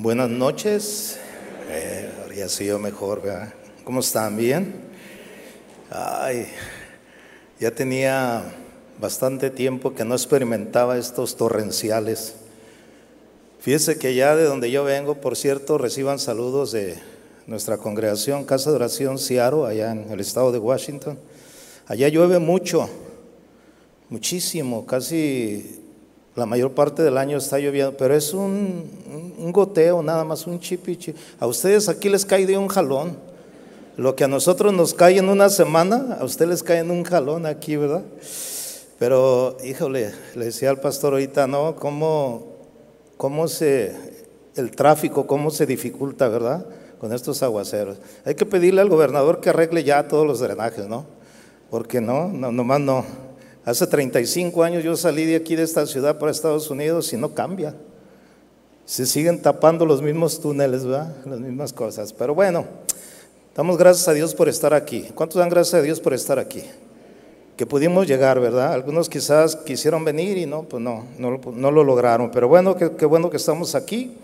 [0.00, 1.18] Buenas noches.
[1.70, 3.52] Eh, ya sido mejor, ¿verdad?
[3.82, 4.36] ¿Cómo están?
[4.36, 4.76] ¿Bien?
[5.90, 6.46] Ay,
[7.58, 8.44] ya tenía
[9.00, 12.36] bastante tiempo que no experimentaba estos torrenciales.
[13.58, 16.96] Fíjese que ya de donde yo vengo, por cierto, reciban saludos de
[17.48, 21.18] nuestra congregación Casa de Oración Ciaro, allá en el estado de Washington.
[21.88, 22.88] Allá llueve mucho,
[24.10, 25.87] muchísimo, casi
[26.38, 28.88] la mayor parte del año está lloviendo, pero es un,
[29.52, 31.12] goteo, nada más un chipichi.
[31.40, 33.16] A ustedes aquí les cae de un jalón.
[33.96, 37.02] Lo que a nosotros nos cae en una semana, a ustedes les cae en un
[37.02, 38.04] jalón aquí, ¿verdad?
[39.00, 41.74] Pero, híjole, le decía al pastor ahorita, ¿no?
[41.74, 42.46] ¿Cómo,
[43.16, 43.96] cómo se,
[44.54, 46.66] el tráfico, cómo se dificulta, ¿verdad?
[47.00, 47.98] Con estos aguaceros.
[48.24, 51.04] Hay que pedirle al gobernador que arregle ya todos los drenajes, ¿no?
[51.68, 53.27] Porque no, no nomás no.
[53.68, 57.34] Hace 35 años yo salí de aquí, de esta ciudad, para Estados Unidos y no
[57.34, 57.74] cambia.
[58.86, 61.14] Se siguen tapando los mismos túneles, ¿verdad?
[61.26, 62.14] Las mismas cosas.
[62.14, 62.64] Pero bueno,
[63.54, 65.10] damos gracias a Dios por estar aquí.
[65.14, 66.62] ¿Cuántos dan gracias a Dios por estar aquí?
[67.58, 68.72] Que pudimos llegar, ¿verdad?
[68.72, 72.30] Algunos quizás quisieron venir y no, pues no, no, lo lograron.
[72.30, 74.16] Pero bueno, qué, qué bueno que estamos aquí.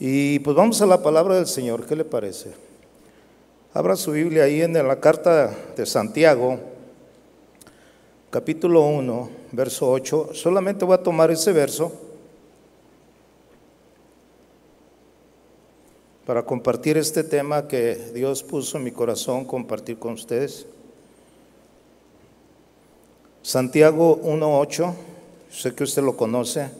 [0.00, 1.86] Y pues vamos a la palabra del Señor.
[1.86, 2.50] ¿Qué le parece?
[3.74, 6.71] Abra su Biblia ahí en la carta de Santiago
[8.32, 10.30] capítulo 1, verso 8.
[10.32, 11.92] Solamente voy a tomar ese verso
[16.24, 20.64] para compartir este tema que Dios puso en mi corazón compartir con ustedes.
[23.42, 24.94] Santiago 1.8,
[25.50, 26.70] sé que usted lo conoce,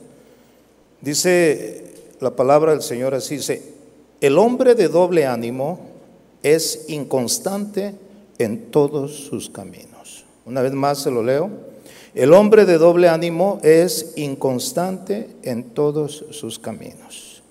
[1.03, 1.85] dice
[2.21, 3.75] la palabra del Señor así, dice,
[4.23, 5.81] el hombre de doble ánimo
[6.43, 7.95] es inconstante
[8.39, 10.25] en todos sus caminos.
[10.45, 11.51] Una vez más se lo leo.
[12.15, 17.43] El hombre de doble ánimo es inconstante en todos sus caminos.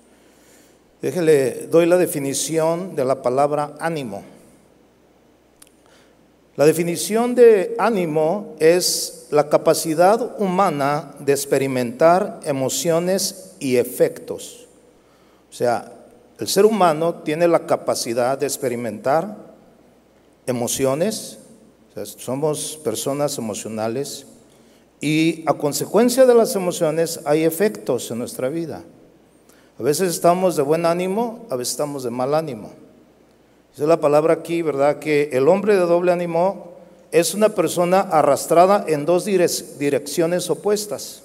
[1.01, 4.23] Déjele, doy la definición de la palabra ánimo.
[6.57, 14.67] La definición de ánimo es la capacidad humana de experimentar emociones y efectos.
[15.49, 15.91] O sea,
[16.37, 19.37] el ser humano tiene la capacidad de experimentar
[20.45, 21.39] emociones,
[22.05, 24.25] somos personas emocionales
[25.01, 28.83] y a consecuencia de las emociones hay efectos en nuestra vida.
[29.79, 32.71] A veces estamos de buen ánimo, a veces estamos de mal ánimo.
[33.73, 34.99] Esa es la palabra aquí, ¿verdad?
[34.99, 36.75] Que el hombre de doble ánimo
[37.11, 41.23] es una persona arrastrada en dos direcciones opuestas.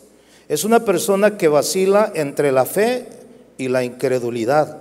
[0.48, 3.08] Es una persona que vacila entre la fe
[3.58, 4.78] y la incredulidad,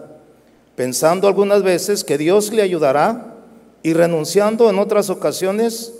[0.75, 3.34] pensando algunas veces que Dios le ayudará
[3.85, 5.93] y renunciando en otras ocasiones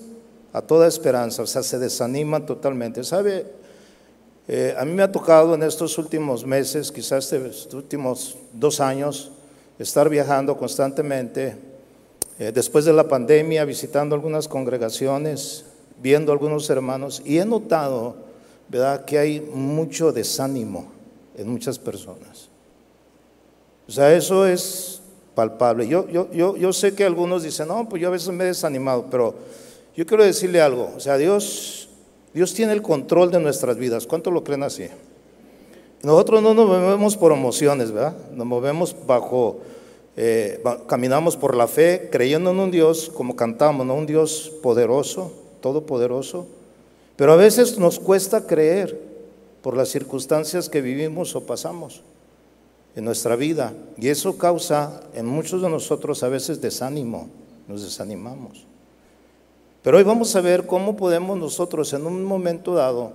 [0.53, 3.03] a toda esperanza, o sea, se desaniman totalmente.
[3.03, 3.45] ¿Sabe?
[4.47, 9.31] Eh, a mí me ha tocado en estos últimos meses, quizás estos últimos dos años,
[9.77, 11.57] estar viajando constantemente,
[12.39, 15.65] eh, después de la pandemia, visitando algunas congregaciones,
[16.01, 18.15] viendo algunos hermanos, y he notado,
[18.67, 20.87] ¿verdad?, que hay mucho desánimo
[21.37, 22.49] en muchas personas.
[23.87, 24.94] O sea, eso es
[25.35, 25.87] palpable.
[25.87, 28.47] Yo, yo, yo, yo sé que algunos dicen, no, pues yo a veces me he
[28.47, 29.35] desanimado, pero
[29.95, 30.91] yo quiero decirle algo.
[30.95, 31.89] O sea, Dios,
[32.33, 34.07] Dios tiene el control de nuestras vidas.
[34.07, 34.87] ¿Cuánto lo creen así?
[36.01, 38.15] Nosotros no nos movemos por emociones, ¿verdad?
[38.33, 39.59] Nos movemos bajo,
[40.15, 43.95] eh, caminamos por la fe, creyendo en un Dios, como cantamos, ¿no?
[43.95, 45.31] Un Dios poderoso,
[45.61, 46.47] todopoderoso.
[47.15, 48.99] Pero a veces nos cuesta creer
[49.61, 52.03] por las circunstancias que vivimos o pasamos
[52.95, 53.73] en nuestra vida.
[53.97, 57.29] Y eso causa en muchos de nosotros a veces desánimo,
[57.67, 58.65] nos desanimamos.
[59.83, 63.13] Pero hoy vamos a ver cómo podemos nosotros en un momento dado,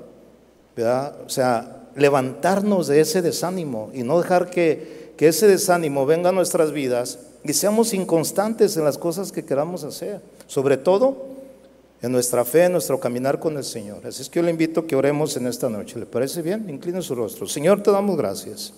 [0.77, 6.33] o sea, levantarnos de ese desánimo y no dejar que, que ese desánimo venga a
[6.33, 11.27] nuestras vidas y seamos inconstantes en las cosas que queramos hacer, sobre todo
[12.03, 14.07] en nuestra fe, en nuestro caminar con el Señor.
[14.07, 15.99] Así es que yo le invito a que oremos en esta noche.
[15.99, 16.71] ¿Le parece bien?
[16.71, 17.47] Incline su rostro.
[17.47, 18.73] Señor, te damos gracias.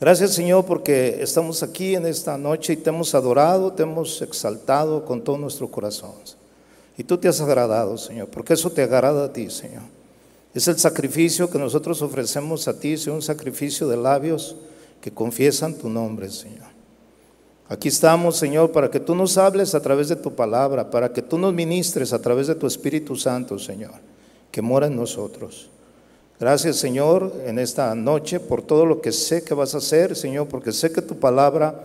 [0.00, 5.04] Gracias Señor porque estamos aquí en esta noche y te hemos adorado, te hemos exaltado
[5.04, 6.12] con todo nuestro corazón.
[6.96, 9.82] Y tú te has agradado, Señor, porque eso te agrada a ti, Señor.
[10.54, 14.56] Es el sacrificio que nosotros ofrecemos a ti, es un sacrificio de labios
[15.00, 16.66] que confiesan tu nombre, Señor.
[17.68, 21.22] Aquí estamos, Señor, para que tú nos hables a través de tu palabra, para que
[21.22, 23.94] tú nos ministres a través de tu Espíritu Santo, Señor,
[24.50, 25.70] que mora en nosotros.
[26.40, 30.46] Gracias, Señor, en esta noche por todo lo que sé que vas a hacer, Señor,
[30.46, 31.82] porque sé que tu palabra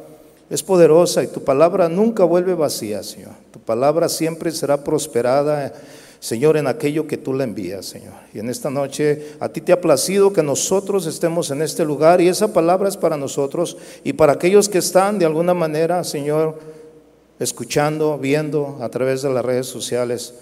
[0.48, 3.32] es poderosa y tu palabra nunca vuelve vacía, Señor.
[3.52, 5.74] Tu palabra siempre será prosperada,
[6.20, 8.14] Señor, en aquello que tú le envías, Señor.
[8.32, 12.22] Y en esta noche a ti te ha placido que nosotros estemos en este lugar
[12.22, 16.60] y esa palabra es para nosotros y para aquellos que están de alguna manera, Señor,
[17.40, 20.36] escuchando, viendo a través de las redes sociales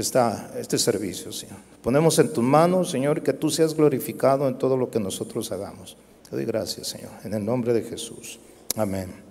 [0.00, 1.58] esta, este servicio, Señor.
[1.82, 5.96] Ponemos en tus manos, Señor, que tú seas glorificado en todo lo que nosotros hagamos.
[6.28, 8.38] Te doy gracias, Señor, en el nombre de Jesús.
[8.76, 9.28] Amén.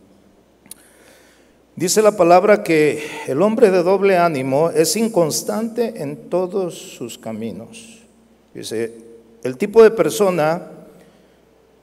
[1.76, 8.00] Dice la palabra que el hombre de doble ánimo es inconstante en todos sus caminos.
[8.54, 8.96] Dice,
[9.44, 10.72] el tipo de persona,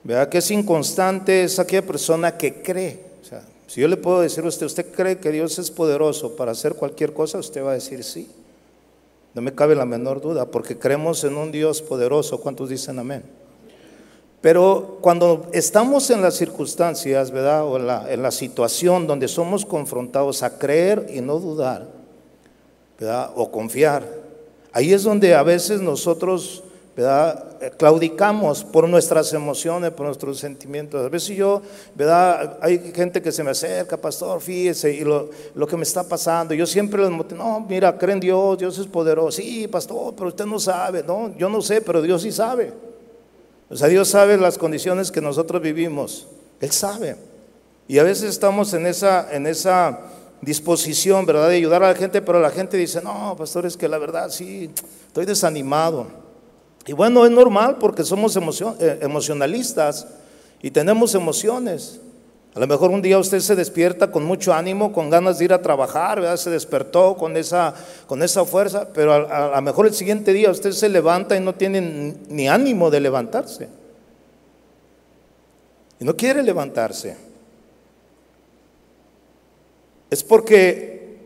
[0.03, 3.01] vea que es inconstante, es aquella persona que cree.
[3.23, 6.35] O sea, si yo le puedo decir a usted, ¿usted cree que Dios es poderoso
[6.35, 7.39] para hacer cualquier cosa?
[7.39, 8.29] Usted va a decir sí.
[9.35, 12.41] No me cabe la menor duda, porque creemos en un Dios poderoso.
[12.41, 13.25] ¿Cuántos dicen amén?
[14.41, 17.65] Pero cuando estamos en las circunstancias, ¿verdad?
[17.65, 21.89] O en la, en la, situación donde somos confrontados a creer y no dudar,
[23.01, 23.31] ¿verdad?
[23.37, 24.07] O confiar,
[24.73, 26.64] ahí es donde a veces nosotros,
[27.77, 31.05] Claudicamos por nuestras emociones, por nuestros sentimientos.
[31.05, 31.61] A veces yo,
[31.95, 32.59] ¿verdad?
[32.61, 36.55] Hay gente que se me acerca, pastor, fíjese, y lo, lo que me está pasando.
[36.55, 39.33] Yo siempre les motivo, no, mira, creen Dios, Dios es poderoso.
[39.33, 41.03] Sí, pastor, pero usted no sabe.
[41.03, 42.73] No, yo no sé, pero Dios sí sabe.
[43.69, 46.29] O sea, Dios sabe las condiciones que nosotros vivimos.
[46.61, 47.17] Él sabe.
[47.89, 49.99] Y a veces estamos en esa, en esa
[50.41, 53.89] disposición, ¿verdad?, de ayudar a la gente, pero la gente dice, no, pastor, es que
[53.89, 54.71] la verdad sí,
[55.09, 56.24] estoy desanimado.
[56.87, 60.07] Y bueno, es normal porque somos eh, emocionalistas
[60.61, 62.01] y tenemos emociones.
[62.55, 65.53] A lo mejor un día usted se despierta con mucho ánimo, con ganas de ir
[65.53, 66.37] a trabajar, ¿verdad?
[66.37, 67.75] se despertó con esa,
[68.07, 71.55] con esa fuerza, pero a, lo mejor el siguiente día usted se levanta y no
[71.55, 73.69] tiene ni ánimo de levantarse.
[75.99, 77.17] Y no quiere levantarse.
[80.11, 81.19] Es porque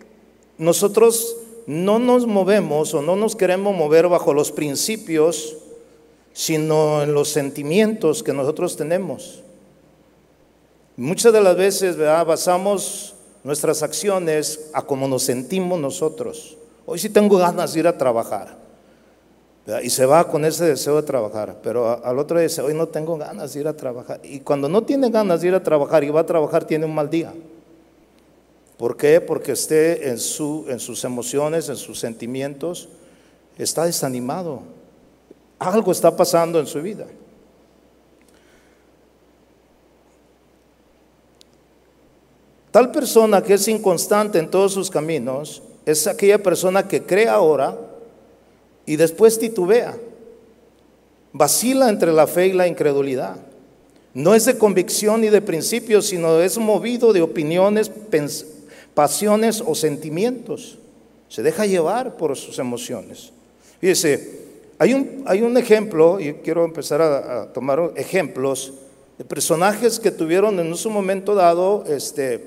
[0.56, 1.37] nosotros
[1.69, 5.59] no nos movemos o no nos queremos mover bajo los principios,
[6.32, 9.43] sino en los sentimientos que nosotros tenemos.
[10.97, 16.56] Muchas de las veces basamos nuestras acciones a cómo nos sentimos nosotros.
[16.87, 18.56] Hoy sí tengo ganas de ir a trabajar.
[19.82, 22.88] Y se va con ese deseo de trabajar, pero al otro día dice, hoy no
[22.88, 24.20] tengo ganas de ir a trabajar.
[24.25, 26.94] Y cuando no tiene ganas de ir a trabajar y va a trabajar, tiene un
[26.94, 27.35] mal día.
[28.78, 29.20] ¿Por qué?
[29.20, 32.88] Porque esté en, su, en sus emociones, en sus sentimientos,
[33.58, 34.62] está desanimado.
[35.58, 37.06] Algo está pasando en su vida.
[42.70, 47.76] Tal persona que es inconstante en todos sus caminos es aquella persona que cree ahora
[48.86, 49.98] y después titubea.
[51.32, 53.36] Vacila entre la fe y la incredulidad.
[54.14, 57.90] No es de convicción ni de principios, sino es movido de opiniones,
[58.98, 60.76] pasiones o sentimientos.
[61.28, 63.30] Se deja llevar por sus emociones.
[63.80, 64.40] Fíjese,
[64.76, 68.72] hay un, hay un ejemplo, y quiero empezar a, tomar ejemplos
[69.16, 72.44] de personajes que tuvieron en un momento dado este,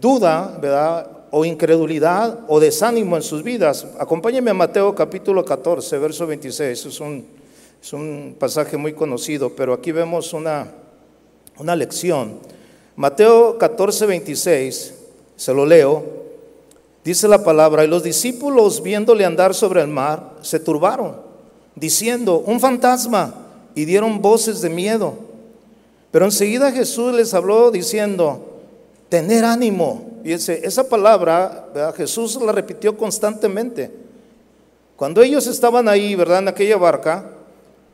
[0.00, 1.08] duda, ¿verdad?
[1.30, 3.86] O incredulidad o desánimo en sus vidas.
[4.00, 6.86] Acompáñenme a Mateo capítulo 14, verso 26.
[6.86, 7.24] Es un,
[7.80, 10.66] es un pasaje muy conocido, pero aquí vemos una,
[11.56, 12.40] una lección.
[12.96, 14.94] Mateo 14, 26,
[15.42, 16.04] se lo leo.
[17.02, 21.16] Dice la palabra, y los discípulos viéndole andar sobre el mar, se turbaron,
[21.74, 23.34] diciendo, un fantasma,
[23.74, 25.14] y dieron voces de miedo.
[26.12, 28.60] Pero enseguida Jesús les habló diciendo,
[29.08, 30.20] tener ánimo.
[30.22, 33.90] Fíjense, esa palabra Jesús la repitió constantemente.
[34.94, 36.38] Cuando ellos estaban ahí, ¿verdad?
[36.38, 37.24] En aquella barca,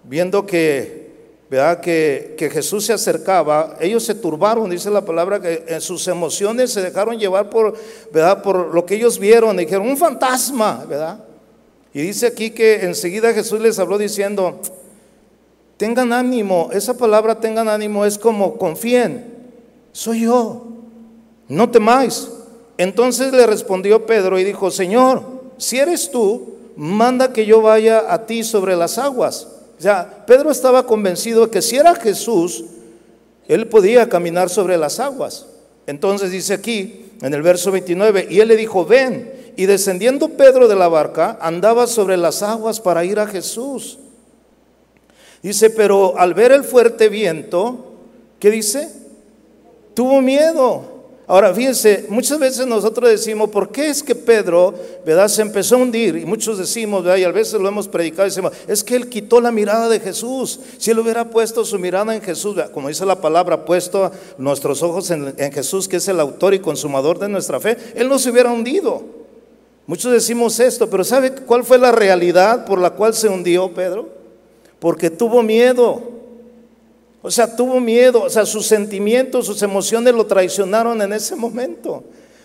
[0.04, 1.07] viendo que,
[1.50, 1.80] ¿verdad?
[1.80, 6.72] Que, que, Jesús se acercaba, ellos se turbaron, dice la palabra, que en sus emociones
[6.72, 7.74] se dejaron llevar por,
[8.12, 8.42] ¿verdad?
[8.42, 11.24] Por lo que ellos vieron, dijeron, un fantasma, ¿verdad?
[11.94, 14.60] Y dice aquí que enseguida Jesús les habló diciendo,
[15.76, 19.34] tengan ánimo, esa palabra tengan ánimo es como confíen,
[19.92, 20.68] soy yo
[21.48, 22.28] no temáis.
[22.76, 25.22] Entonces le respondió Pedro y dijo, Señor,
[25.56, 29.48] si eres tú, manda que yo vaya a ti sobre las aguas.
[29.78, 32.64] O sea, Pedro estaba convencido de que si era Jesús,
[33.46, 35.46] él podía caminar sobre las aguas.
[35.86, 39.32] Entonces dice aquí, en el verso 29, y él le dijo, ven.
[39.56, 43.98] Y descendiendo Pedro de la barca, andaba sobre las aguas para ir a Jesús.
[45.42, 47.94] Dice, pero al ver el fuerte viento,
[48.38, 48.88] ¿qué dice?
[49.94, 50.97] Tuvo miedo
[51.30, 55.78] Ahora, fíjense, muchas veces nosotros decimos, ¿por qué es que Pedro, verdad, se empezó a
[55.78, 56.16] hundir?
[56.16, 59.52] Y muchos decimos, y a veces lo hemos predicado, decimos, es que él quitó la
[59.52, 60.58] mirada de Jesús.
[60.78, 65.10] Si él hubiera puesto su mirada en Jesús, como dice la palabra, puesto nuestros ojos
[65.10, 68.50] en Jesús, que es el autor y consumador de nuestra fe, él no se hubiera
[68.50, 69.04] hundido.
[69.86, 74.08] Muchos decimos esto, pero ¿sabe cuál fue la realidad por la cual se hundió Pedro?
[74.78, 76.17] Porque tuvo miedo.
[77.20, 82.04] O sea, tuvo miedo, o sea, sus sentimientos, sus emociones lo traicionaron en ese momento.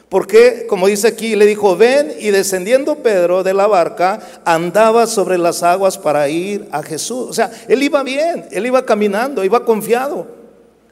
[0.09, 5.37] Porque, como dice aquí, le dijo, ven y descendiendo Pedro de la barca, andaba sobre
[5.37, 7.29] las aguas para ir a Jesús.
[7.29, 10.27] O sea, él iba bien, él iba caminando, iba confiado.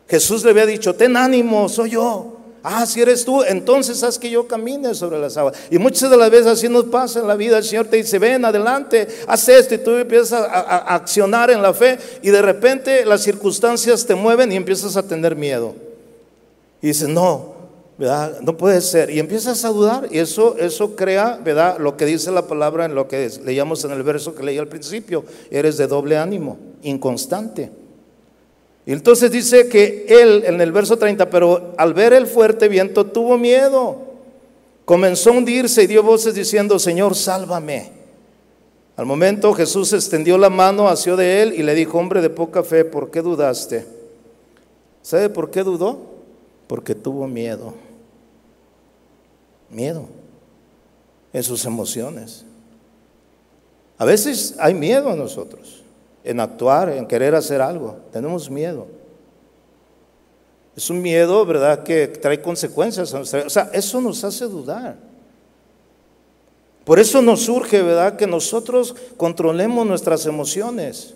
[0.07, 2.40] Jesús le había dicho, ten ánimo, soy yo.
[2.63, 5.57] Ah, si eres tú, entonces haz que yo camine sobre las aguas.
[5.71, 7.57] Y muchas de las veces así nos pasa en la vida.
[7.57, 9.73] El Señor te dice, ven adelante, haz esto.
[9.73, 11.97] Y tú empiezas a, accionar en la fe.
[12.21, 15.73] Y de repente las circunstancias te mueven y empiezas a tener miedo.
[16.83, 17.55] Y dices, no,
[18.41, 19.09] no puede ser.
[19.09, 21.79] Y empiezas a dudar y eso, eso crea, ¿verdad?
[21.79, 24.67] Lo que dice la palabra en lo que leíamos en el verso que leí al
[24.67, 25.25] principio.
[25.49, 27.71] Eres de doble ánimo, inconstante.
[28.85, 33.05] Y entonces dice que él, en el verso 30, pero al ver el fuerte viento
[33.05, 33.97] tuvo miedo.
[34.85, 37.91] Comenzó a hundirse y dio voces diciendo, Señor, sálvame.
[38.97, 42.63] Al momento Jesús extendió la mano, hacia de él y le dijo, hombre de poca
[42.63, 43.85] fe, ¿por qué dudaste?
[45.01, 45.99] ¿Sabe por qué dudó?
[46.67, 47.73] Porque tuvo miedo
[49.71, 50.07] miedo
[51.33, 52.45] en sus emociones.
[53.97, 55.83] A veces hay miedo en nosotros,
[56.23, 57.97] en actuar, en querer hacer algo.
[58.11, 58.87] Tenemos miedo.
[60.75, 63.13] Es un miedo, ¿verdad?, que trae consecuencias.
[63.13, 64.95] O sea, eso nos hace dudar.
[66.85, 71.13] Por eso nos surge, ¿verdad?, que nosotros controlemos nuestras emociones.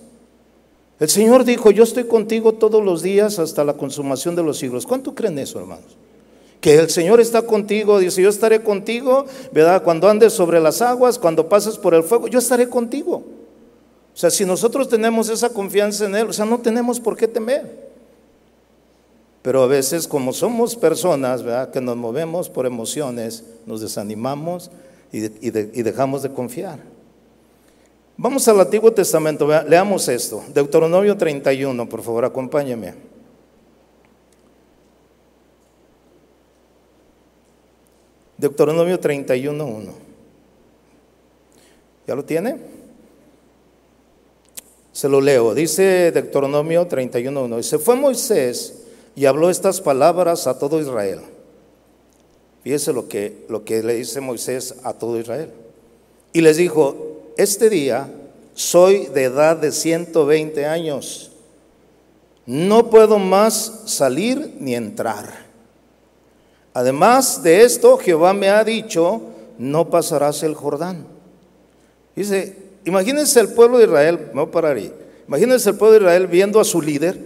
[1.00, 4.86] El Señor dijo, yo estoy contigo todos los días hasta la consumación de los siglos.
[4.86, 5.98] ¿Cuánto creen eso, hermanos?
[6.66, 9.84] que el Señor está contigo, dice, yo estaré contigo, ¿verdad?
[9.84, 13.24] Cuando andes sobre las aguas, cuando pases por el fuego, yo estaré contigo.
[14.16, 17.28] O sea, si nosotros tenemos esa confianza en Él, o sea, no tenemos por qué
[17.28, 17.86] temer.
[19.42, 21.70] Pero a veces, como somos personas, ¿verdad?
[21.70, 24.72] Que nos movemos por emociones, nos desanimamos
[25.12, 26.80] y, y dejamos de confiar.
[28.16, 30.42] Vamos al Antiguo Testamento, leamos esto.
[30.54, 32.94] Deuteronomio 31, por favor, acompáñeme.
[38.38, 39.90] Deuteronomio 31.1.
[42.08, 42.75] ¿Ya lo tiene?
[44.96, 45.54] Se lo leo.
[45.54, 47.62] Dice Deuteronomio 31.1.
[47.64, 48.76] Se fue Moisés
[49.14, 51.20] y habló estas palabras a todo Israel.
[52.64, 55.52] Fíjese lo que, lo que le dice Moisés a todo Israel.
[56.32, 56.96] Y les dijo,
[57.36, 58.10] este día
[58.54, 61.34] soy de edad de 120 años.
[62.46, 65.46] No puedo más salir ni entrar.
[66.74, 69.24] Además de esto, Jehová me ha dicho,
[69.58, 71.06] no pasarás el Jordán.
[72.16, 74.92] Dice, imagínense el pueblo de Israel, me voy a parar ahí.
[75.28, 77.20] Imagínense el pueblo de Israel viendo a su líder,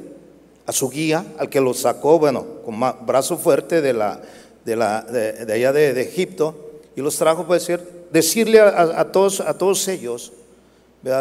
[0.66, 6.56] a su guía, al que lo sacó, bueno, con brazo fuerte de, allá de, Egipto,
[6.96, 10.32] y los trajo, puede ser, decirle a, todos, a todos ellos,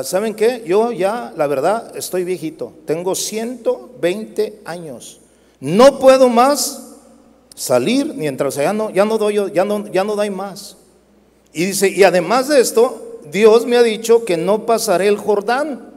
[0.04, 0.62] ¿saben qué?
[0.66, 5.20] Yo ya, la verdad, estoy viejito, tengo 120 años,
[5.60, 6.88] no puedo más
[7.54, 10.76] salir ni sea, ya no, ya no doy, ya no, ya no doy más.
[11.52, 15.90] Y dice, y además de esto, Dios me ha dicho que no pasaré el Jordán.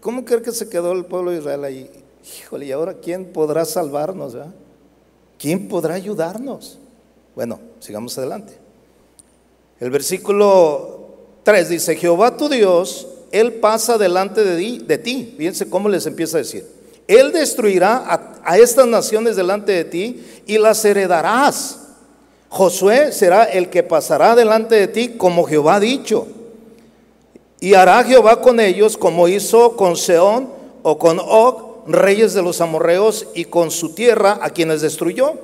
[0.00, 1.90] ¿Cómo cree que se quedó el pueblo de Israel ahí?
[2.40, 4.36] Híjole, ¿y ahora quién podrá salvarnos?
[5.38, 6.78] ¿Quién podrá ayudarnos?
[7.34, 8.54] Bueno, sigamos adelante.
[9.80, 11.08] El versículo
[11.44, 15.34] 3 dice, Jehová tu Dios, Él pasa delante de ti, de ti.
[15.36, 16.66] Fíjense cómo les empieza a decir.
[17.06, 21.87] Él destruirá a, estas naciones delante de ti y las heredarás.
[22.48, 26.26] Josué será el que pasará delante de ti como Jehová ha dicho.
[27.60, 30.48] Y hará Jehová con ellos como hizo con Seón
[30.82, 35.34] o con Og, reyes de los amorreos, y con su tierra a quienes destruyó.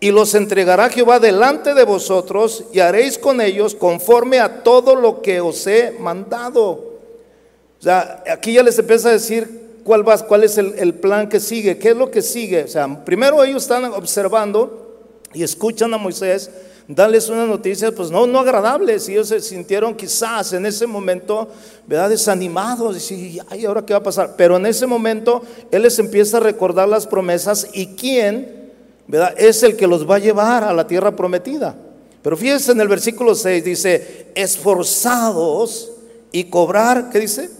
[0.00, 5.22] Y los entregará Jehová delante de vosotros y haréis con ellos conforme a todo lo
[5.22, 6.70] que os he mandado.
[6.70, 11.40] O sea, aquí ya les empieza a decir cuál, va, cuál es el, plan que
[11.40, 12.64] sigue, qué es lo que sigue.
[12.64, 14.87] O sea, primero ellos están observando
[15.34, 16.50] y escuchan a Moisés
[16.88, 19.08] darles una noticia, pues no, no agradables.
[19.08, 21.48] Y ellos se sintieron quizás en ese momento,
[21.86, 22.10] ¿verdad?
[22.10, 23.10] Desanimados.
[23.10, 24.34] Y ay, ¿ahora qué va a pasar?
[24.36, 28.72] Pero en ese momento Él les empieza a recordar las promesas y quién,
[29.06, 29.34] ¿verdad?
[29.36, 31.76] Es el que los va a llevar a la tierra prometida.
[32.22, 35.92] Pero fíjense en el versículo 6, dice, esforzados
[36.32, 37.50] y cobrar, ¿qué dice?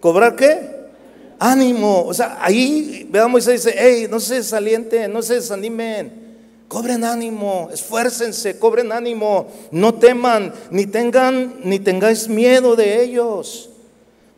[0.00, 0.76] ¿Cobrar qué?
[1.38, 2.04] ánimo.
[2.04, 6.25] O sea, ahí veamos, dice, hey, no se desalienten, no se desanimen.
[6.68, 13.70] Cobren ánimo, esfuércense, cobren ánimo, no teman, ni tengan, ni tengáis miedo de ellos.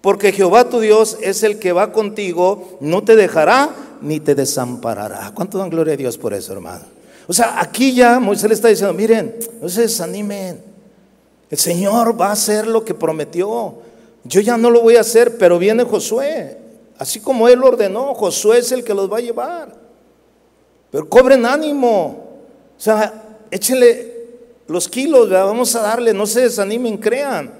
[0.03, 5.33] Porque Jehová tu Dios es el que va contigo, no te dejará ni te desamparará.
[5.35, 6.85] ¿Cuánto dan gloria a Dios por eso, hermano?
[7.27, 10.63] O sea, aquí ya Moisés le está diciendo, miren, no se desanimen,
[11.51, 13.77] El Señor va a hacer lo que prometió.
[14.25, 16.59] Yo ya no lo voy a hacer, pero viene Josué.
[16.99, 19.78] Así como Él ordenó, Josué es el que los va a llevar.
[20.91, 22.29] Pero cobren ánimo.
[22.77, 24.19] O sea, échenle
[24.69, 27.51] los kilos, vamos a darle, no se desanimen, crean.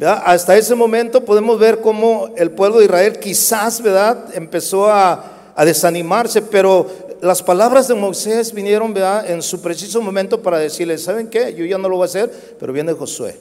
[0.00, 4.34] Hasta ese momento podemos ver cómo el pueblo de Israel quizás ¿verdad?
[4.34, 6.86] empezó a, desanimarse, pero
[7.20, 9.30] las palabras de Moisés vinieron ¿verdad?
[9.30, 11.54] en su preciso momento para decirle, ¿saben qué?
[11.54, 13.38] Yo ya no lo voy a hacer, pero viene Josué.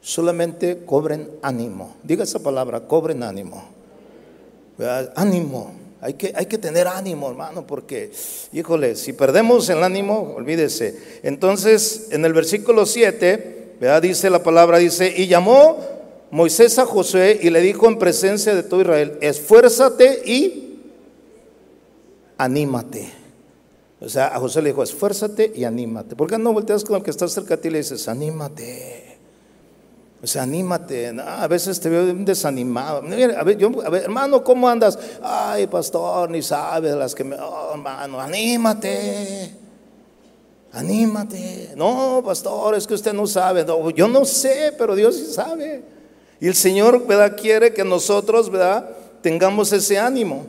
[0.00, 1.96] Solamente cobren ánimo.
[2.04, 3.64] Diga esa palabra, cobren ánimo.
[5.16, 5.85] Ánimo.
[6.00, 8.12] Hay que, hay que tener ánimo, hermano, porque,
[8.52, 11.20] híjole, si perdemos el ánimo, olvídese.
[11.22, 15.78] Entonces, en el versículo 7, dice la palabra, dice, y llamó
[16.30, 20.80] Moisés a Josué y le dijo en presencia de todo Israel, esfuérzate y
[22.38, 23.08] anímate.
[24.00, 26.16] O sea, a José le dijo, esfuérzate y anímate.
[26.16, 29.05] ¿Por qué no volteas con el que está cerca de ti y le dices, anímate?
[30.26, 31.14] O sea, anímate.
[31.20, 32.98] a veces te veo desanimado.
[32.98, 33.62] A ver,
[34.02, 34.98] hermano, ¿cómo andas?
[35.22, 37.36] Ay, pastor, ni sabes las que me.
[37.36, 39.54] Oh, hermano, anímate.
[40.72, 41.74] Anímate.
[41.76, 43.64] No, pastor, es que usted no sabe.
[43.94, 45.84] yo no sé, pero Dios sí sabe.
[46.40, 47.36] Y el Señor, ¿verdad?
[47.40, 48.90] Quiere que nosotros, ¿verdad?
[49.22, 50.44] Tengamos ese ánimo.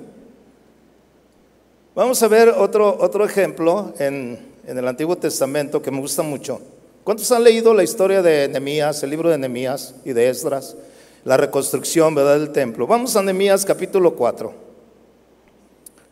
[1.93, 6.61] Vamos a ver otro, otro ejemplo en, en el Antiguo Testamento que me gusta mucho.
[7.07, 10.75] ¿Cuántos han leído la historia de Nehemías, el libro de Nehemías y de Esdras?
[11.23, 12.37] La reconstrucción, ¿verdad?
[12.37, 12.85] Del templo.
[12.85, 14.51] Vamos a Nehemías capítulo 4.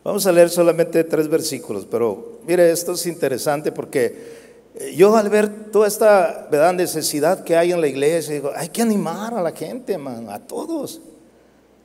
[0.04, 5.28] Vamos a leer solamente tres versículos, pero mire, esto es interesante porque eh, yo al
[5.28, 6.72] ver toda esta ¿verdad?
[6.72, 10.38] necesidad que hay en la iglesia, digo, hay que animar a la gente, hermano, a
[10.38, 11.02] todos.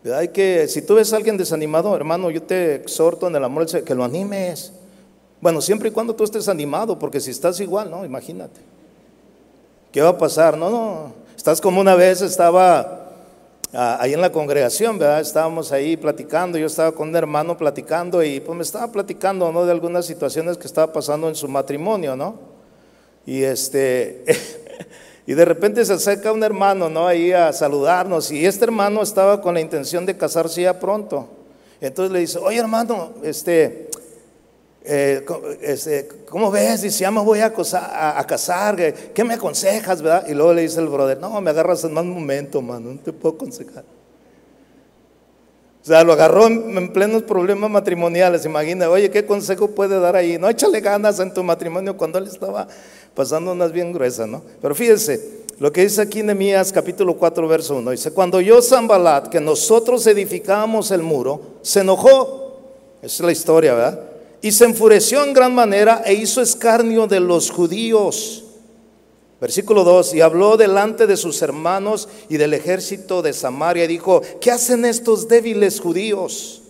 [0.06, 3.66] Hay que, si tú ves a alguien desanimado, hermano, yo te exhorto en el amor
[3.84, 4.72] que lo animes.
[5.42, 8.71] Bueno, siempre y cuando tú estés animado, porque si estás igual, no, imagínate.
[9.92, 10.58] ¿Qué va a pasar?
[10.58, 11.14] No, no.
[11.36, 13.10] Estás como una vez estaba
[13.74, 15.20] ah, ahí en la congregación, ¿verdad?
[15.20, 19.66] Estábamos ahí platicando, yo estaba con un hermano platicando y pues me estaba platicando, ¿no?
[19.66, 22.36] De algunas situaciones que estaba pasando en su matrimonio, ¿no?
[23.26, 24.24] Y este,
[25.28, 27.06] y de repente se acerca un hermano, ¿no?
[27.06, 31.28] Ahí a saludarnos y este hermano estaba con la intención de casarse ya pronto.
[31.82, 33.90] Entonces le dice, oye hermano, este,
[34.84, 35.24] eh,
[35.62, 36.82] este, ¿cómo ves?
[36.82, 38.76] Dice, ya me voy a, casar,
[39.14, 40.02] ¿qué me aconsejas?
[40.02, 40.26] ¿verdad?
[40.28, 43.14] Y luego le dice el brother, no, me agarras en mal momento, mano, no te
[43.14, 43.84] puedo aconsejar.
[45.82, 50.38] O sea, lo agarró en, plenos problemas matrimoniales, imagina, oye, ¿qué consejo puede dar ahí?
[50.38, 52.68] No, échale ganas en tu matrimonio cuando él estaba
[53.16, 54.44] pasando unas bien gruesas, ¿no?
[54.62, 59.28] Pero fíjense, lo que dice aquí Nehemías capítulo 4, verso 1, dice, cuando yo Zambalat,
[59.30, 62.60] que nosotros edificábamos el muro, se enojó,
[63.02, 64.11] esa es la historia, ¿verdad?
[64.42, 68.44] Y se enfureció en gran manera e hizo escarnio de los judíos.
[69.40, 74.22] Versículo 2, y habló delante de sus hermanos y del ejército de Samaria y dijo,
[74.40, 76.62] ¿qué hacen estos débiles judíos?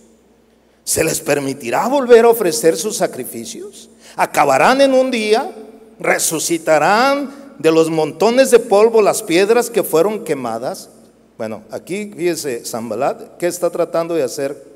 [0.84, 3.90] ¿Se les permitirá volver a ofrecer sus sacrificios?
[4.16, 5.54] ¿Acabarán en un día?
[6.00, 10.88] ¿Resucitarán de los montones de polvo las piedras que fueron quemadas?
[11.36, 14.71] Bueno, aquí fíjese Zambalat, ¿qué está tratando de hacer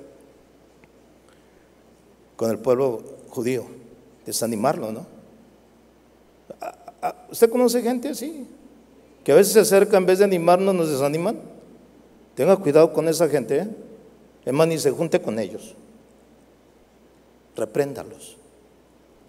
[2.37, 3.65] con el pueblo judío,
[4.25, 5.07] desanimarlo, ¿no?
[7.31, 8.47] ¿Usted conoce gente así?
[9.25, 11.39] Que a veces se acerca, en vez de animarnos, nos desaniman.
[12.35, 14.53] Tenga cuidado con esa gente, ¿eh?
[14.53, 15.75] Ni se junte con ellos.
[17.57, 18.37] Repréndalos.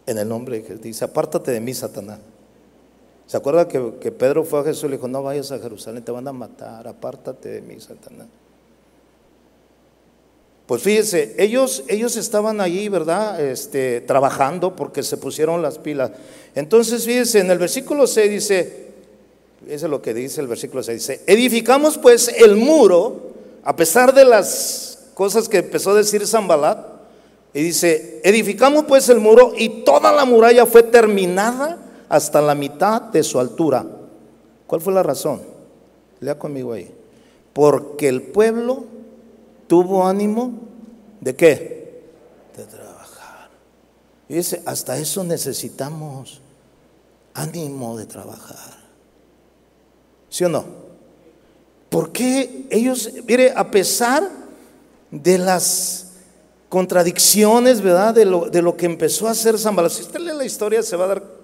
[0.06, 0.82] En el nombre de Jesús.
[0.82, 2.20] Dice, apártate de mí, Satanás.
[3.26, 6.04] ¿Se acuerda que, que Pedro fue a Jesús y le dijo, no vayas a Jerusalén,
[6.04, 8.28] te van a matar, apártate de mí, Satanás?
[10.68, 13.40] Pues fíjese, ellos, ellos estaban allí, ¿verdad?
[13.42, 16.12] Este, trabajando porque se pusieron las pilas.
[16.56, 18.88] Entonces, fíjese, en el versículo 6 dice,
[19.66, 23.32] ese es lo que dice el versículo 6, dice, edificamos pues el muro,
[23.64, 26.86] a pesar de las cosas que empezó a decir Zambalat,
[27.54, 31.78] y dice, edificamos pues el muro y toda la muralla fue terminada
[32.10, 33.86] hasta la mitad de su altura.
[34.68, 35.42] ¿Cuál fue la razón?
[36.20, 36.92] Lea conmigo ahí.
[37.54, 38.97] Porque el pueblo
[39.68, 40.54] tuvo ánimo
[41.22, 42.04] de qué?
[42.56, 43.50] De trabajar.
[44.30, 46.42] Y dice, hasta eso necesitamos
[47.34, 48.78] ánimo de trabajar.
[50.30, 50.66] ¿Sí o no?
[51.90, 54.30] Porque ellos, mire, a pesar
[55.12, 56.08] de las
[56.70, 58.14] contradicciones, ¿verdad?
[58.14, 60.98] De lo, de lo que empezó a hacer San Si usted lee la historia, se
[60.98, 61.37] va a dar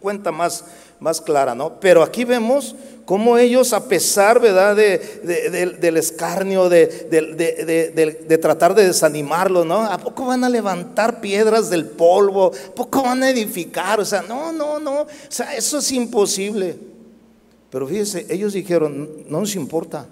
[0.00, 0.64] cuenta más,
[1.00, 1.78] más clara, ¿no?
[1.80, 6.88] Pero aquí vemos cómo ellos, a pesar, ¿verdad?, de, del escarnio, de,
[8.40, 9.82] tratar de desanimarlo, ¿no?
[9.82, 12.52] ¿A poco van a levantar piedras del polvo?
[12.68, 14.00] ¿A poco van a edificar?
[14.00, 15.02] O sea, no, no, no.
[15.02, 16.76] O sea, eso es imposible.
[17.70, 20.06] Pero fíjese, ellos dijeron, no nos importa,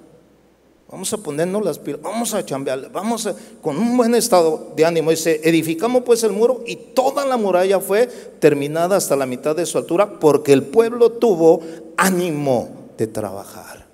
[0.91, 4.85] vamos a ponernos las pilas, vamos a chambear, vamos a, con un buen estado de
[4.85, 5.11] ánimo.
[5.11, 9.67] Dice, edificamos pues el muro y toda la muralla fue terminada hasta la mitad de
[9.67, 11.61] su altura porque el pueblo tuvo
[11.97, 13.85] ánimo de trabajar.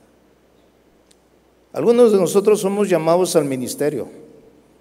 [1.72, 4.20] Algunos de nosotros somos llamados al ministerio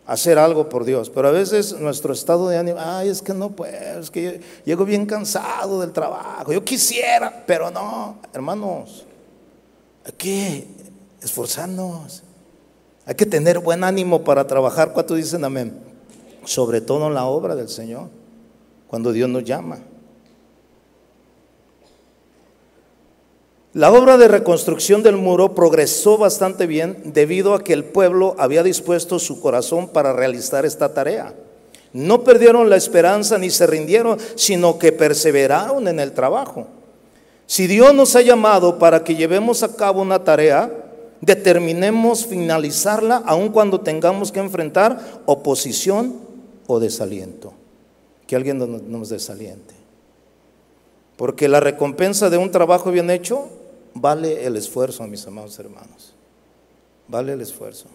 [0.10, 1.10] hacer algo por Dios.
[1.12, 4.32] Pero a veces nuestro estado de ánimo, ay, es que no puedo, es que yo
[4.66, 9.06] llego bien cansado del trabajo, yo quisiera, pero no, hermanos,
[10.04, 10.68] hay que
[11.22, 12.24] esforzarnos,
[13.06, 14.94] hay que tener buen ánimo para trabajar.
[14.94, 15.80] ¿Cuánto dicen amén?
[16.46, 18.10] Sobre todo en la obra del Señor,
[18.88, 19.80] cuando Dios nos llama.
[23.74, 28.64] La obra de reconstrucción del muro progresó bastante bien debido a que el pueblo había
[28.64, 31.36] dispuesto su corazón para realizar esta tarea.
[31.94, 36.68] No perdieron la esperanza ni se rindieron, sino que perseveraron en el trabajo.
[37.46, 40.89] Si Dios nos ha llamado para que llevemos a cabo una tarea,
[41.22, 46.16] determinemos finalizarla aun cuando tengamos que enfrentar oposición
[46.68, 47.54] o desaliento.
[48.28, 48.60] Que alguien
[48.92, 49.74] nos desaliente.
[51.18, 53.50] Porque la recompensa de un trabajo bien hecho
[53.94, 56.14] vale el esfuerzo, mis amados hermanos.
[57.08, 57.88] Vale el esfuerzo.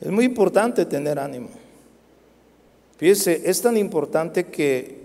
[0.00, 1.48] Es muy importante tener ánimo.
[2.96, 5.02] Fíjese, es tan importante que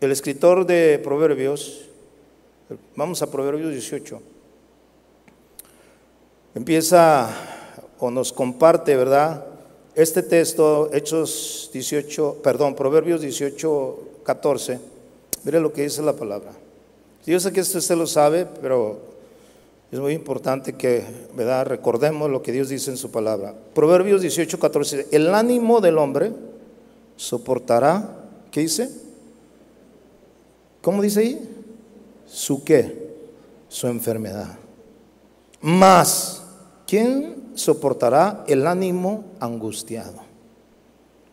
[0.00, 1.88] el escritor de Proverbios,
[2.96, 4.20] vamos a Proverbios 18,
[6.54, 7.30] empieza
[7.98, 9.44] o nos comparte, ¿verdad?
[9.94, 14.80] Este texto, Hechos 18, perdón, Proverbios 18, 14,
[15.44, 16.52] mire lo que dice la palabra.
[17.26, 18.98] Yo sé que esto usted lo sabe, pero
[19.92, 21.04] es muy importante que
[21.36, 21.66] ¿verdad?
[21.66, 23.54] recordemos lo que Dios dice en su palabra.
[23.74, 25.08] Proverbios 18, 14.
[25.12, 26.32] El ánimo del hombre
[27.16, 28.16] soportará,
[28.50, 28.90] ¿qué dice?
[30.80, 31.48] ¿Cómo dice ahí?
[32.26, 33.12] Su qué?
[33.68, 34.58] Su enfermedad.
[35.60, 36.41] Más,
[36.92, 40.20] ¿quién soportará el ánimo angustiado?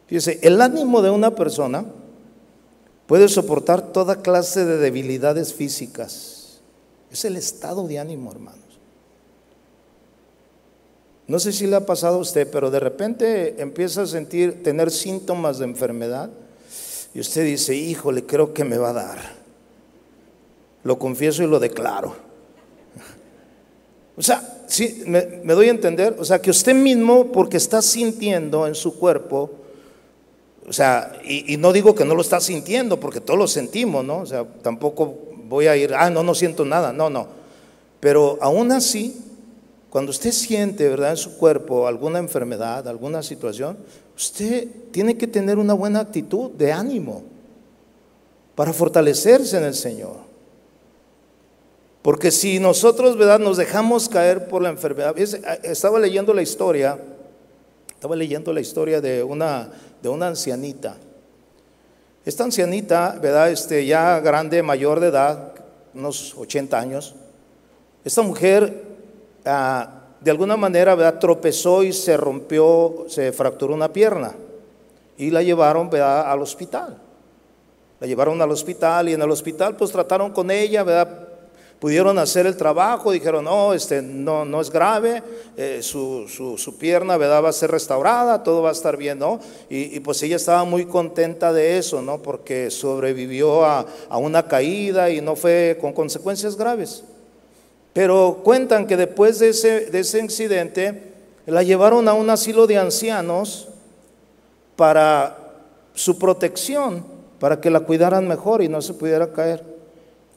[0.08, 1.84] Fíjese, el ánimo de una persona
[3.10, 6.60] Puede soportar toda clase de debilidades físicas.
[7.12, 8.80] Es el estado de ánimo, hermanos.
[11.26, 14.92] No sé si le ha pasado a usted, pero de repente empieza a sentir, tener
[14.92, 16.30] síntomas de enfermedad
[17.16, 19.20] y usted dice, híjole, creo que me va a dar.
[20.84, 22.16] Lo confieso y lo declaro.
[24.16, 25.22] O sea, sí, me,
[25.54, 29.50] doy a entender, o sea, que usted mismo, porque está sintiendo en su cuerpo,
[30.68, 34.20] o sea, y, no digo que no lo está sintiendo, porque todos lo sentimos, ¿no?
[34.20, 37.28] O sea, tampoco voy a ir, ah, no, no siento nada, no, no.
[38.00, 39.20] Pero aún así,
[39.90, 43.78] cuando usted siente, ¿verdad?, en su cuerpo alguna enfermedad, alguna situación,
[44.16, 47.24] usted tiene que tener una buena actitud de ánimo
[48.54, 50.29] para fortalecerse en el Señor.
[52.10, 55.16] Porque si nosotros, ¿verdad?, nos dejamos caer por la enfermedad,
[55.62, 56.98] estaba leyendo la historia,
[57.94, 59.70] estaba leyendo la historia de una
[60.02, 60.98] de una ancianita.
[62.26, 63.52] Esta ancianita, ¿verdad?
[63.52, 65.54] Este, ya grande, mayor de edad,
[65.94, 67.14] unos 80 años.
[68.04, 68.86] Esta mujer,
[69.46, 71.20] ah, de alguna manera, ¿verdad?
[71.20, 74.34] Tropezó y se rompió, se fracturó una pierna.
[75.16, 76.32] Y la llevaron, ¿verdad?
[76.32, 76.98] Al hospital.
[78.00, 81.29] La llevaron al hospital y en el hospital pues trataron con ella, ¿verdad?
[81.80, 85.24] Pudieron hacer el trabajo, dijeron, no, este, no, no es grave,
[85.56, 87.44] eh, su, su, pierna ¿verdad?
[87.44, 89.40] va a ser restaurada, todo va a estar bien, ¿no?
[89.70, 92.22] Y, pues ella estaba muy contenta de eso, ¿no?
[92.22, 97.04] Porque sobrevivió a, a una caída y no fue con consecuencias graves.
[97.94, 101.14] Pero cuentan que después de ese, de ese incidente,
[101.46, 103.70] la llevaron a un asilo de ancianos
[104.76, 105.38] para
[105.94, 107.04] su protección,
[107.40, 109.64] para que la cuidaran mejor y no se pudiera caer.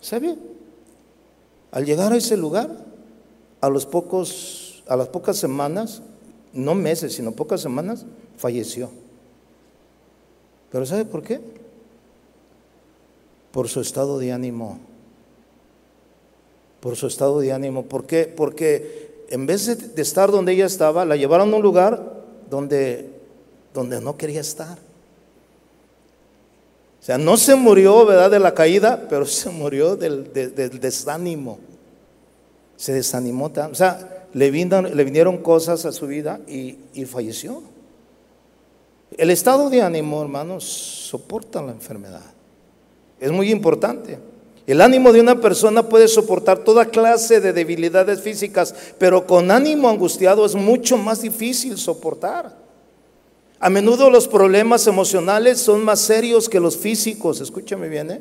[0.00, 0.36] ¿Sabe?
[1.72, 2.68] Al llegar a ese lugar,
[3.60, 6.02] a, los pocos, a las pocas semanas,
[6.52, 8.04] no meses, sino pocas semanas,
[8.36, 8.90] falleció.
[10.70, 11.40] ¿Pero sabe por qué?
[13.52, 14.78] Por su estado de ánimo.
[16.80, 17.84] Por su estado de ánimo.
[17.84, 18.26] ¿Por qué?
[18.26, 23.08] Porque en vez de, estar donde ella estaba, la llevaron a un lugar donde,
[23.72, 24.78] donde no quería estar.
[27.02, 30.32] O sea, no se murió, ¿verdad?, de la caída, pero se murió del,
[30.80, 31.58] desánimo.
[32.76, 33.46] Se desanimó.
[33.46, 37.60] O sea, le, le vinieron cosas a su vida y, y falleció.
[39.18, 42.22] El estado de ánimo, hermanos, soporta la enfermedad.
[43.18, 44.20] Es muy importante.
[44.68, 49.88] El ánimo de una persona puede soportar toda clase de debilidades físicas, pero con ánimo
[49.88, 52.61] angustiado es mucho más difícil soportar.
[53.62, 58.20] A menudo los problemas emocionales son más serios que los físicos, escúchame bien, ¿eh?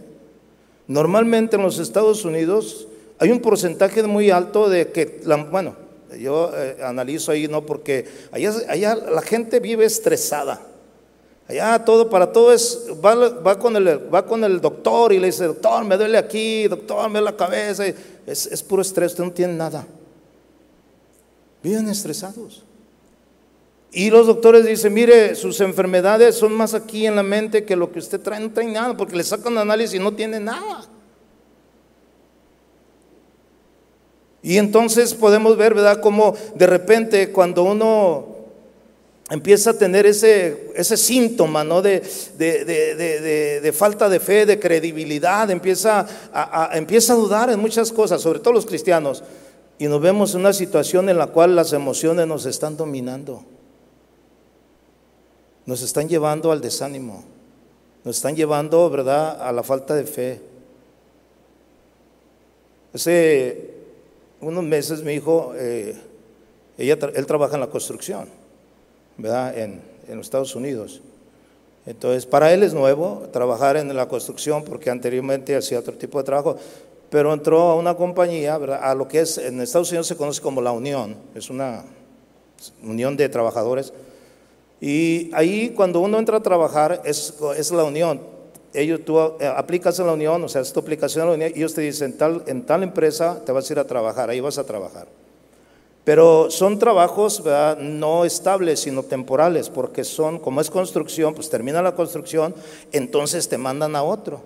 [0.88, 5.76] Normalmente en los Estados Unidos hay un porcentaje muy alto de que, bueno,
[6.20, 7.66] yo eh, analizo ahí, ¿no?
[7.66, 10.62] Porque allá, allá la gente vive estresada.
[11.48, 15.46] Allá todo, para todo es, va, con el, va con el doctor y le dice,
[15.46, 17.84] doctor, me duele aquí, doctor, me duele la cabeza.
[18.28, 19.88] Es, es puro estrés, usted no tiene nada.
[21.64, 22.64] Viven estresados.
[23.92, 27.92] Y los doctores dicen, mire, sus enfermedades son más aquí en la mente que lo
[27.92, 30.88] que usted trae, no trae nada, porque le sacan análisis y no tiene nada.
[34.44, 38.32] Y entonces podemos ver, ¿verdad?, como de repente cuando uno
[39.30, 41.82] empieza a tener ese, síntoma ¿no?
[41.82, 42.02] de,
[43.74, 48.54] falta de fe, de credibilidad, empieza a, empieza a dudar en muchas cosas, sobre todo
[48.54, 49.24] los cristianos,
[49.78, 53.46] y nos vemos en una situación en la cual las emociones nos están dominando,
[55.66, 57.24] nos están llevando al desánimo,
[58.04, 60.42] nos están llevando, ¿verdad?, a la falta de fe.
[62.94, 63.72] Hace
[64.42, 65.96] unos meses mi hijo, eh,
[66.78, 68.42] ella, él trabaja en la construcción
[69.18, 69.58] ¿verdad?
[69.58, 71.02] En, en los Estados Unidos.
[71.86, 76.24] Entonces, para él es nuevo trabajar en la construcción porque anteriormente hacía otro tipo de
[76.24, 76.56] trabajo,
[77.10, 78.80] pero entró a una compañía, ¿verdad?
[78.84, 81.84] a lo que es en Estados Unidos se conoce como la Unión, es una
[82.84, 83.92] unión de trabajadores.
[84.82, 88.20] Y ahí cuando uno entra a trabajar es, es la unión.
[88.74, 91.52] Ellos, tú eh, aplicas en la unión, o sea, es tu aplicación en la unión,
[91.54, 94.40] y ellos te dicen, tal, en tal empresa te vas a ir a trabajar, ahí
[94.40, 95.08] vas a trabajar.
[96.04, 97.44] Pero son trabajos
[97.80, 102.56] no estables, sino temporales, porque son, como es construcción, pues termina la construcción,
[102.92, 104.42] entonces te mandan a otro.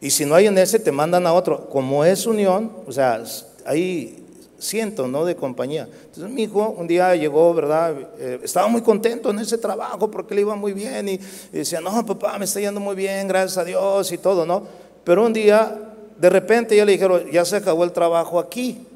[0.00, 1.68] Y si no hay en ese, te mandan a otro.
[1.68, 3.22] Como es unión, o sea,
[3.64, 4.25] hay
[4.58, 5.24] cientos, ¿no?
[5.24, 5.88] De compañía.
[6.04, 7.94] Entonces mi hijo un día llegó, ¿verdad?
[8.18, 11.20] Eh, estaba muy contento en ese trabajo porque le iba muy bien y,
[11.52, 14.64] decía, no, papá, me está yendo muy bien, gracias a Dios y todo, ¿no?
[15.04, 15.78] Pero un día,
[16.18, 18.86] de repente ya le dijeron, ya se acabó el trabajo aquí.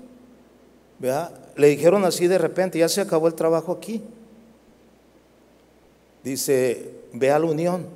[1.56, 4.02] Le dijeron así de repente, ya se acabó el trabajo aquí.
[6.22, 7.86] Dice, ve a la unión.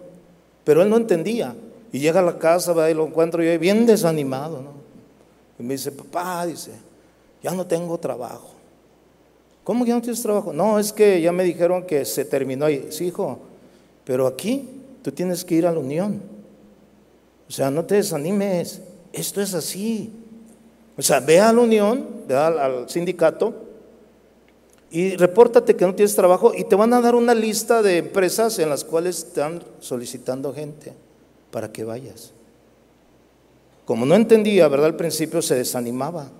[0.64, 1.54] Pero él no entendía.
[1.92, 4.72] Y llega a la casa, y lo encuentro yo bien desanimado, ¿no?
[5.58, 6.72] Y me dice, papá, dice,
[7.44, 8.52] ya no tengo trabajo.
[9.64, 10.54] ¿Cómo que ya no tienes trabajo?
[10.54, 12.86] No, es que ya me dijeron que se terminó ahí.
[12.88, 13.38] Sí, hijo,
[14.06, 14.66] pero aquí
[15.02, 16.22] tú tienes que ir a la unión.
[17.46, 18.80] O sea, no te desanimes.
[19.12, 20.10] Esto es así.
[20.96, 23.54] O sea, ve a la unión, ve al, sindicato
[24.90, 28.58] y repórtate que no tienes trabajo y te van a dar una lista de empresas
[28.58, 30.94] en las cuales están solicitando gente
[31.50, 32.32] para que vayas.
[33.84, 34.86] Como no entendía, ¿verdad?
[34.86, 36.30] Al principio se desanimaba,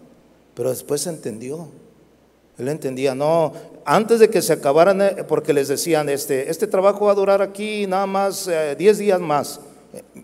[0.55, 1.69] pero después entendió.
[2.59, 3.53] Él entendía, no,
[3.85, 7.43] antes de que se acabaran, eh, porque les decían, este, este trabajo va a durar
[7.43, 9.61] aquí nada más 10 eh, días más.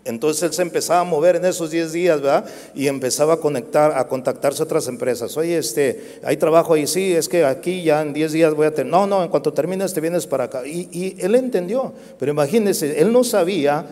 [0.05, 2.45] Entonces él se empezaba a mover en esos 10 días, ¿verdad?
[2.75, 5.37] Y empezaba a conectar, a contactarse a otras empresas.
[5.37, 8.75] Oye, este, hay trabajo ahí, sí, es que aquí ya en 10 días voy a
[8.75, 8.91] tener.
[8.91, 10.67] No, no, en cuanto termines te vienes para acá.
[10.67, 13.85] Y, él entendió, pero imagínese, él no sabía,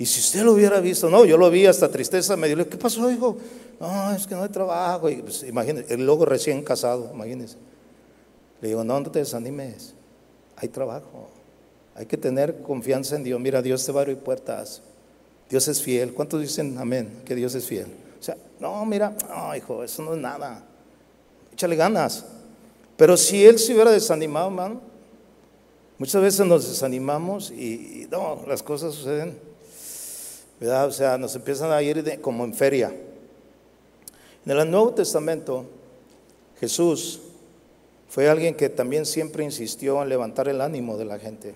[0.00, 2.78] y si usted lo hubiera visto, no, yo lo vi hasta tristeza, me dijo, ¿qué
[2.78, 3.36] pasó, hijo?
[3.78, 5.10] No, es que no hay trabajo.
[5.10, 7.58] Y pues, imagínese, el luego recién casado, imagínese.
[8.62, 9.92] Le digo, no, no te desanimes,
[10.56, 11.28] hay trabajo.
[11.94, 13.38] Hay que tener confianza en Dios.
[13.38, 14.80] Mira, Dios te va a abrir puertas.
[15.50, 16.14] Dios es fiel.
[16.14, 17.20] ¿Cuántos dicen amén?
[17.26, 17.88] Que Dios es fiel.
[18.18, 20.64] O sea, no, mira, no, hijo, eso no es nada.
[21.52, 22.24] Échale ganas.
[22.96, 24.80] Pero si él se hubiera desanimado, hermano,
[25.98, 29.49] muchas veces nos desanimamos y, no, las cosas suceden,
[30.60, 32.92] O sea, nos empiezan a ir como en feria.
[34.44, 35.64] En el Nuevo Testamento,
[36.58, 37.20] Jesús
[38.08, 41.54] fue alguien que también siempre insistió en levantar el ánimo de la gente.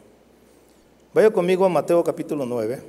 [1.12, 2.82] Vaya conmigo a Mateo capítulo 9.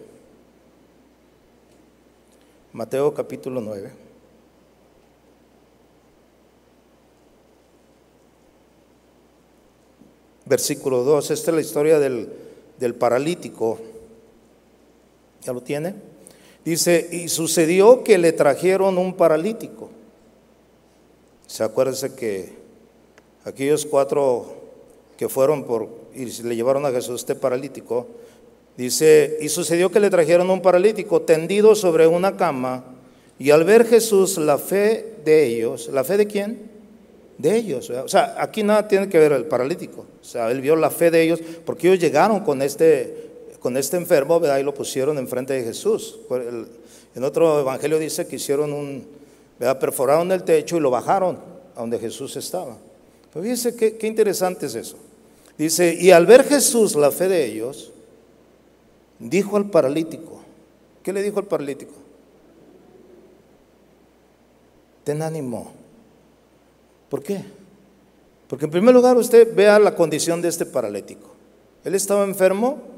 [2.71, 3.91] Mateo capítulo 9.
[10.45, 11.31] Versículo 2.
[11.31, 12.31] Esta es la historia del,
[12.77, 13.79] del paralítico.
[15.45, 15.93] ¿Ya lo tiene?
[16.63, 19.89] Dice, y sucedió que le trajeron un paralítico.
[21.45, 22.53] Se acuérdense que
[23.43, 24.55] aquellos cuatro
[25.17, 28.07] que fueron por y le llevaron a Jesús este paralítico,
[28.77, 32.83] Dice, y sucedió que le trajeron un paralítico tendido sobre una cama,
[33.39, 36.71] y al ver Jesús la fe de ellos, ¿la fe de quién?
[37.37, 37.89] De ellos.
[37.89, 40.05] O sea, aquí nada tiene que ver el paralítico.
[40.21, 43.24] O sea, él vio la fe de ellos, porque ellos llegaron con este,
[43.65, 44.59] con este enfermo, ¿verdad?
[44.59, 46.19] Y lo pusieron enfrente de Jesús.
[47.15, 49.07] En otro evangelio dice que hicieron un,
[49.57, 49.79] ¿verdad?
[49.79, 51.39] Perforaron el techo y lo bajaron
[51.75, 52.77] a donde Jesús estaba.
[53.33, 54.97] Pero fíjense qué, qué interesante es eso.
[55.57, 57.91] Dice, y al ver Jesús la fe de ellos,
[59.17, 60.41] dijo al paralítico,
[61.01, 61.93] ¿qué le dijo al paralítico?
[65.03, 65.71] ten ánimo.
[67.09, 67.43] ¿Por qué?
[68.47, 71.31] Porque en primer lugar usted vea la condición de este paralítico.
[71.83, 72.93] Él estaba enfermo,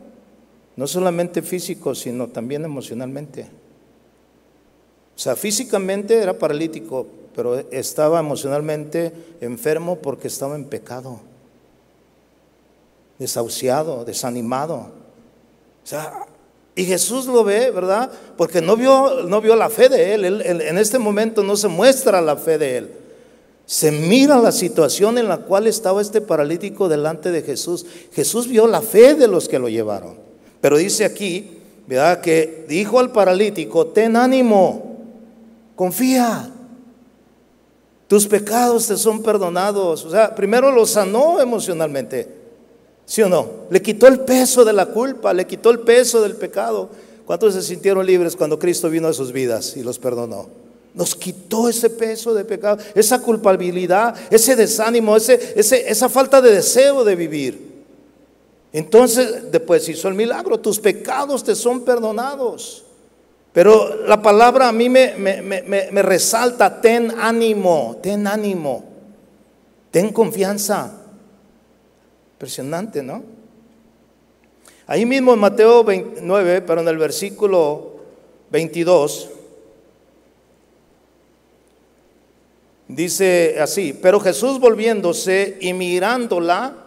[0.78, 3.48] no solamente físico, sino también emocionalmente.
[5.16, 9.12] O sea, físicamente era paralítico, pero estaba emocionalmente
[9.42, 11.20] enfermo porque estaba en pecado,
[13.18, 14.76] desahuciado, desanimado.
[14.76, 16.28] O sea,
[16.76, 18.12] y Jesús lo ve, ¿verdad?
[18.38, 20.26] Porque no vio, no vio la fe de él.
[20.44, 22.92] En este momento no se muestra la fe de él.
[23.66, 27.88] Se mira la situación en la cual estaba este paralítico delante de Jesús.
[28.14, 30.27] Jesús vio la fe de los que lo llevaron.
[30.62, 32.22] Pero dice aquí, ¿verdad?
[32.22, 34.98] Que dijo al paralítico, ten ánimo,
[35.76, 36.52] confía.
[38.08, 40.06] Tus pecados te son perdonados.
[40.06, 42.28] O sea, primero lo sanó emocionalmente.
[43.06, 43.50] ¿Sí o no?
[43.70, 46.90] Le quitó el peso de la culpa, le quitó el peso del pecado.
[47.26, 50.48] ¿Cuántos se sintieron libres cuando Cristo vino a sus vidas y los perdonó?
[50.94, 57.04] Nos quitó ese peso de pecado, esa culpabilidad, ese desánimo, ese, esa falta de deseo
[57.04, 57.67] de vivir.
[58.74, 62.84] Entonces, después hizo el milagro, tus pecados te son perdonados.
[63.54, 68.84] Pero la palabra a mí me, resalta, ten ánimo, ten ánimo,
[69.90, 70.92] ten confianza.
[72.34, 73.24] Impresionante, ¿no?
[74.86, 77.96] Ahí mismo en Mateo 29, pero en el versículo
[78.52, 79.30] 22,
[82.88, 86.87] dice así, pero Jesús volviéndose y mirándola,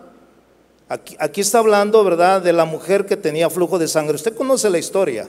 [0.91, 4.17] aquí, está hablando, ¿verdad?, de la mujer que tenía flujo de sangre.
[4.17, 5.29] Usted conoce la historia.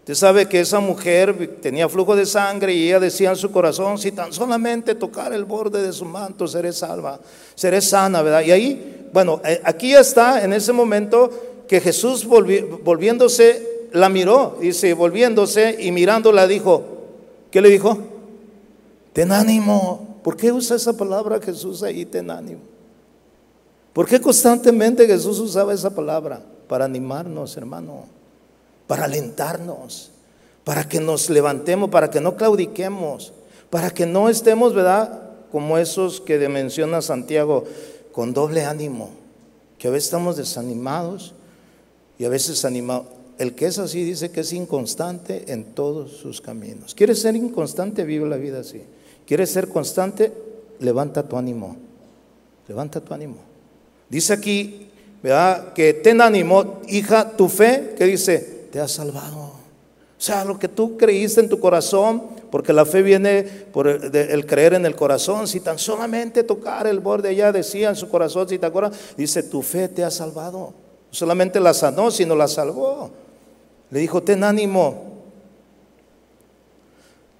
[0.00, 3.98] Usted sabe que esa mujer tenía flujo de sangre y ella decía en su corazón,
[3.98, 7.20] si tan solamente tocar el borde de su manto, seré salva,
[7.54, 8.42] seré sana, ¿verdad?
[8.42, 11.30] Y ahí, bueno, eh, aquí está en ese momento
[11.66, 16.84] que Jesús volviéndose, la miró, dice, volviéndose y mirándola dijo,
[17.50, 17.98] ¿qué le dijo?
[19.12, 20.20] Ten ánimo.
[20.22, 22.75] ¿Por qué usa esa palabra Jesús ahí, ten ánimo?
[23.96, 26.42] ¿Por qué constantemente Jesús usaba esa palabra?
[26.68, 28.16] Para animarnos, hermano
[28.86, 30.10] para alentarnos,
[30.64, 33.32] para que nos levantemos, para que no claudiquemos,
[33.70, 35.30] para que no estemos, ¿verdad?
[35.50, 37.64] Como esos que menciona Santiago,
[38.12, 39.10] con doble ánimo,
[39.78, 41.34] que a veces estamos desanimados
[42.18, 43.06] y a veces animados.
[43.38, 46.94] El que es así dice que es inconstante en todos sus caminos.
[46.94, 48.04] ¿Quieres ser inconstante?
[48.04, 48.82] Vive la vida así.
[49.26, 50.32] ¿Quieres ser constante?
[50.80, 51.76] Levanta tu ánimo.
[52.66, 53.55] Levanta tu ánimo.
[54.08, 54.88] Dice aquí,
[55.22, 55.72] ¿verdad?
[55.72, 59.38] Que ten ánimo, hija, tu fe, que dice, te ha salvado.
[60.18, 64.46] O sea, lo que tú creíste en tu corazón, porque la fe viene por el,
[64.46, 68.48] creer en el corazón, si tan solamente tocar el borde allá decía en su corazón,
[68.48, 70.58] si te acuerdas, dice, tu fe te ha salvado.
[70.58, 70.74] No
[71.10, 73.10] solamente la sanó, sino la salvó.
[73.90, 75.16] Le dijo, ten ánimo.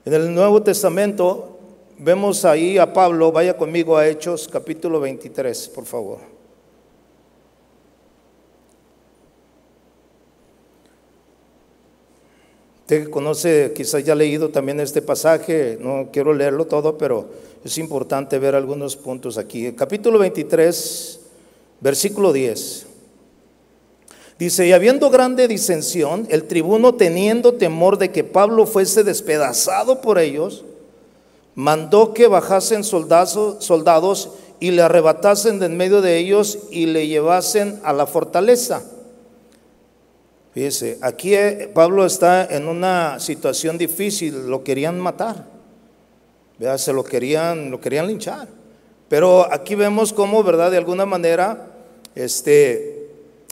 [0.04, 1.58] En el Nuevo Testamento
[1.98, 6.35] vemos ahí a Pablo, vaya conmigo a Hechos capítulo 23, por favor.
[12.86, 17.26] Usted conoce, quizás ya ha leído también este pasaje, no quiero leerlo todo, pero
[17.64, 19.72] es importante ver algunos puntos aquí.
[19.72, 21.18] capítulo 23,
[21.80, 22.86] versículo 10.
[24.38, 30.20] Dice, y habiendo grande disensión, el tribuno teniendo temor de que Pablo fuese despedazado por
[30.20, 30.64] ellos,
[31.56, 34.28] mandó que bajasen soldados
[34.60, 38.84] y le arrebatasen de en medio de ellos y le llevasen a la fortaleza
[40.56, 45.44] Fíjese, aquí eh, Pablo está en una situación difícil, lo querían matar,
[46.78, 48.48] se lo querían, lo querían linchar.
[49.10, 50.70] Pero aquí vemos cómo, ¿verdad?
[50.70, 51.66] De alguna manera,
[52.14, 53.06] este,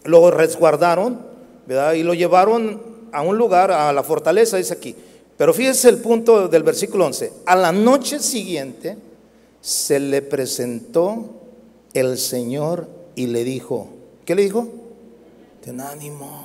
[0.05, 1.21] lo resguardaron,
[1.67, 1.93] ¿verdad?
[1.93, 2.81] Y lo llevaron
[3.13, 4.97] a un lugar, a la fortaleza, dice aquí.
[5.37, 7.33] Pero fíjese el punto del versículo 11.
[7.45, 8.97] A la noche siguiente
[9.61, 11.27] se le presentó
[11.93, 13.89] el Señor y le dijo,
[14.25, 14.69] ¿qué le dijo?
[15.63, 16.44] Ten ánimo.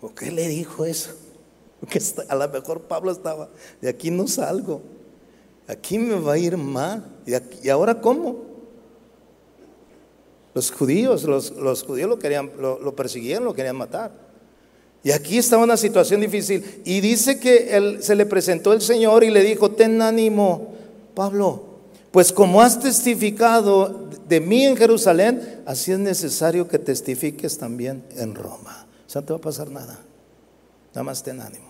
[0.00, 1.10] ¿Por qué le dijo eso?
[1.80, 3.48] Porque a lo mejor Pablo estaba,
[3.80, 4.82] de aquí no salgo,
[5.66, 7.04] aquí me va a ir mal.
[7.26, 8.48] ¿Y, ahora cómo?
[10.54, 14.12] Los judíos, los, judíos lo, querían, lo, persiguieron, lo querían matar.
[15.04, 16.82] Y aquí estaba una situación difícil.
[16.84, 20.74] Y dice que él, se le presentó el Señor y le dijo, ten ánimo,
[21.14, 21.62] Pablo,
[22.10, 28.34] pues como has testificado de mí en Jerusalén, así es necesario que testifiques también en
[28.34, 28.87] Roma.
[29.08, 29.98] O sea, no te va a pasar nada.
[30.92, 31.66] Nada más ten ánimo.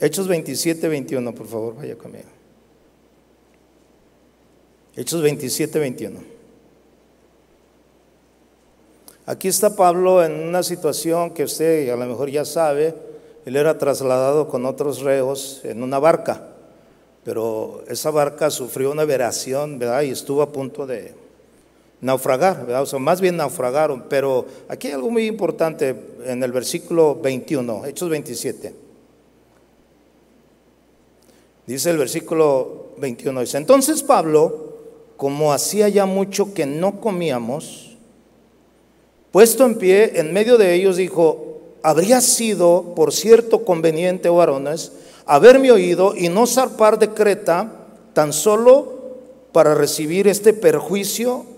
[0.00, 2.30] Hechos 27, 21, por favor, vaya conmigo.
[4.96, 6.20] Hechos 27, 21.
[9.26, 12.94] Aquí está Pablo en una situación que usted a lo mejor ya sabe,
[13.44, 16.48] él era trasladado con otros reos en una barca,
[17.22, 20.02] pero esa barca sufrió una veración, ¿verdad?
[20.02, 21.21] Y estuvo a punto de
[22.02, 22.66] naufragar.
[22.92, 25.96] O más bien naufragaron, pero aquí hay algo muy importante
[26.26, 28.74] en el versículo 21, Hechos 27.
[31.66, 34.74] Dice el versículo 21, dice, entonces Pablo,
[35.16, 37.96] como hacía ya mucho que no comíamos,
[39.30, 44.92] puesto en pie en medio de ellos, dijo, habría sido, por cierto, conveniente, varones,
[45.24, 47.72] haberme oído y no zarpar de Creta
[48.12, 49.00] tan solo
[49.52, 51.51] para recibir este perjuicio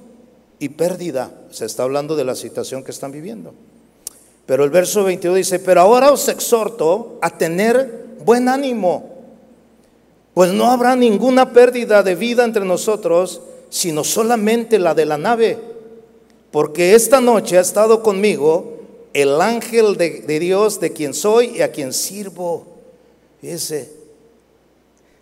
[0.58, 1.30] y pérdida.
[1.50, 3.54] Se está hablando de la situación que están viviendo.
[4.46, 9.14] Pero el verso 22 dice, pero ahora os exhorto a tener buen ánimo
[10.34, 13.40] pues no habrá ninguna pérdida de vida entre nosotros,
[13.70, 15.58] sino solamente la de la nave.
[16.50, 18.74] Porque esta noche ha estado conmigo
[19.12, 22.66] el ángel de, Dios de quien soy y a quien sirvo.
[23.40, 23.92] Fíjese,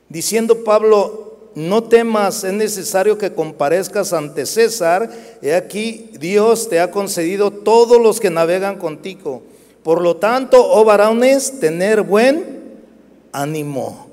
[0.08, 5.10] diciendo Pablo, no temas, es necesario que comparezcas ante César.
[5.40, 9.42] He aquí, Dios te ha concedido todos los que navegan contigo.
[9.82, 12.62] Por lo tanto, oh varones, tener buen
[13.32, 14.12] ánimo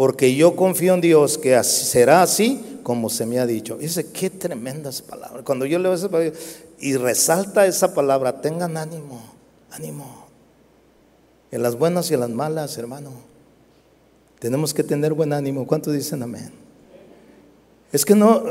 [0.00, 3.76] porque yo confío en Dios que será así como se me ha dicho.
[3.76, 5.42] dice, qué tremendas palabras.
[5.44, 6.32] Cuando yo leo esa palabra
[6.78, 9.20] y resalta esa palabra, tengan ánimo,
[9.70, 10.26] ánimo.
[11.50, 13.10] En las buenas y en las malas, hermano.
[14.38, 15.66] Tenemos que tener buen ánimo.
[15.66, 16.50] ¿Cuántos dicen amén?
[17.92, 18.42] Es que no,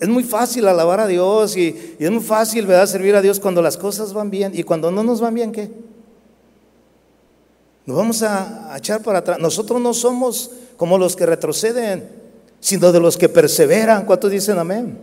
[0.00, 2.86] es muy fácil alabar a Dios y, es muy fácil, ¿verdad?
[2.86, 5.70] Servir a Dios cuando las cosas van bien y cuando no nos van bien, ¿qué?
[7.84, 9.38] Nos vamos a, echar para atrás.
[9.38, 12.08] Nosotros no somos como los que retroceden,
[12.58, 14.06] sino de los que perseveran.
[14.06, 14.98] ¿Cuántos dicen amén?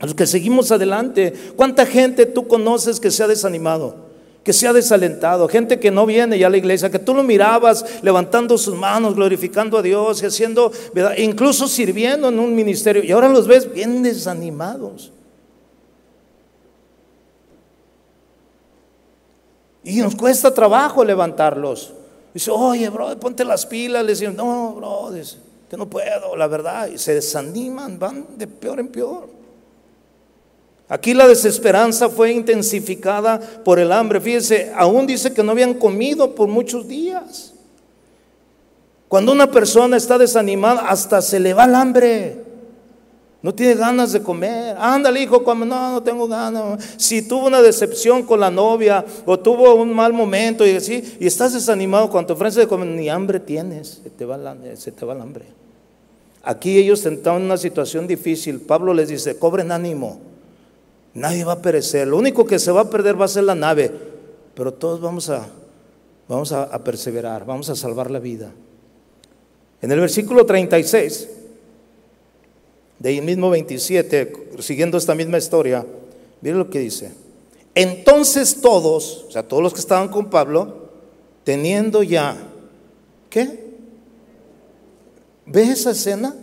[0.00, 1.32] Los que seguimos adelante.
[1.56, 4.09] ¿Cuánta gente tú conoces que se ha desanimado?
[4.44, 7.22] Que se ha desalentado, gente que no viene ya a la iglesia, que tú lo
[7.22, 10.72] mirabas levantando sus manos, glorificando a Dios haciendo,
[11.18, 15.12] incluso sirviendo en un ministerio, y ahora los ves bien desanimados.
[19.82, 21.92] Y nos cuesta trabajo levantarlos.
[22.34, 24.04] Dice, oye, bro, ponte las pilas.
[24.04, 25.10] Le dicen, no, bro,
[25.68, 26.88] que no puedo, la verdad.
[26.88, 29.39] Y se desaniman, van de peor en peor.
[30.90, 34.20] Aquí la desesperanza fue intensificada por el hambre.
[34.20, 37.54] Fíjese, aún dice que no habían comido por muchos días.
[39.06, 42.42] Cuando una persona está desanimada, hasta se le va el hambre.
[43.40, 44.76] No tiene ganas de comer.
[44.80, 45.44] Ándale, hijo.
[45.54, 46.82] No, no tengo ganas.
[46.96, 51.26] Si tuvo una decepción con la novia o tuvo un mal momento y así, y
[51.28, 55.06] estás desanimado cuando te ofreces de comer, ni hambre tienes, se te va, se te
[55.06, 55.44] va el hambre.
[56.42, 58.60] Aquí ellos estaban en una situación difícil.
[58.60, 60.29] Pablo les dice, cobren ánimo.
[61.14, 62.06] Nadie va a perecer.
[62.06, 63.90] Lo único que se va a perder va a ser la nave.
[64.54, 65.48] Pero todos vamos a,
[66.28, 68.52] vamos a, perseverar, vamos a salvar la vida.
[69.82, 71.28] En el versículo 36
[72.98, 75.86] de ahí mismo 27, siguiendo esta misma historia,
[76.42, 77.12] miren lo que dice.
[77.74, 80.90] Entonces todos, o sea, todos los que estaban con Pablo,
[81.44, 82.36] teniendo ya,
[83.30, 83.70] ¿qué?
[85.46, 86.34] ¿Ves esa escena?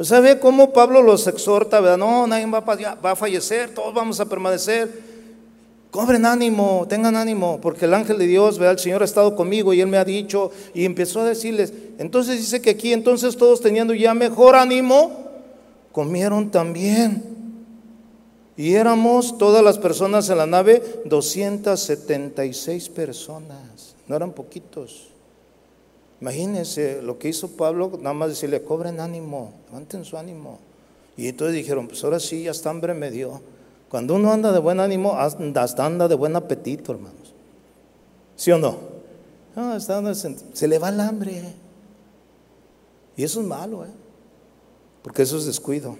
[0.00, 1.98] Sea, ve cómo Pablo los exhorta, ¿verdad?
[1.98, 4.90] No, nadie va a, va a fallecer, todos vamos a permanecer.
[5.92, 8.72] Cobren ánimo, tengan ánimo, porque el ángel de Dios, ¿verdad?
[8.72, 12.38] El Señor ha estado conmigo y Él me ha dicho, y empezó a decirles, entonces
[12.38, 15.12] dice que aquí, entonces todos teniendo ya mejor ánimo,
[15.92, 17.22] comieron también.
[18.56, 25.13] Y éramos todas las personas en la nave 276 personas, no eran poquitos.
[26.24, 30.58] Imagínense lo que hizo Pablo, nada más decirle, cobren ánimo, levanten su ánimo.
[31.18, 33.42] Y entonces dijeron, pues ahora sí, ya está hambre me dio.
[33.90, 37.34] Cuando uno anda de buen ánimo, hasta anda de buen apetito, hermanos.
[38.36, 38.78] ¿Sí o no?
[39.54, 39.78] no
[40.14, 41.42] se le va el hambre.
[43.18, 43.90] Y eso es malo, ¿eh?
[45.02, 45.98] porque eso es descuido.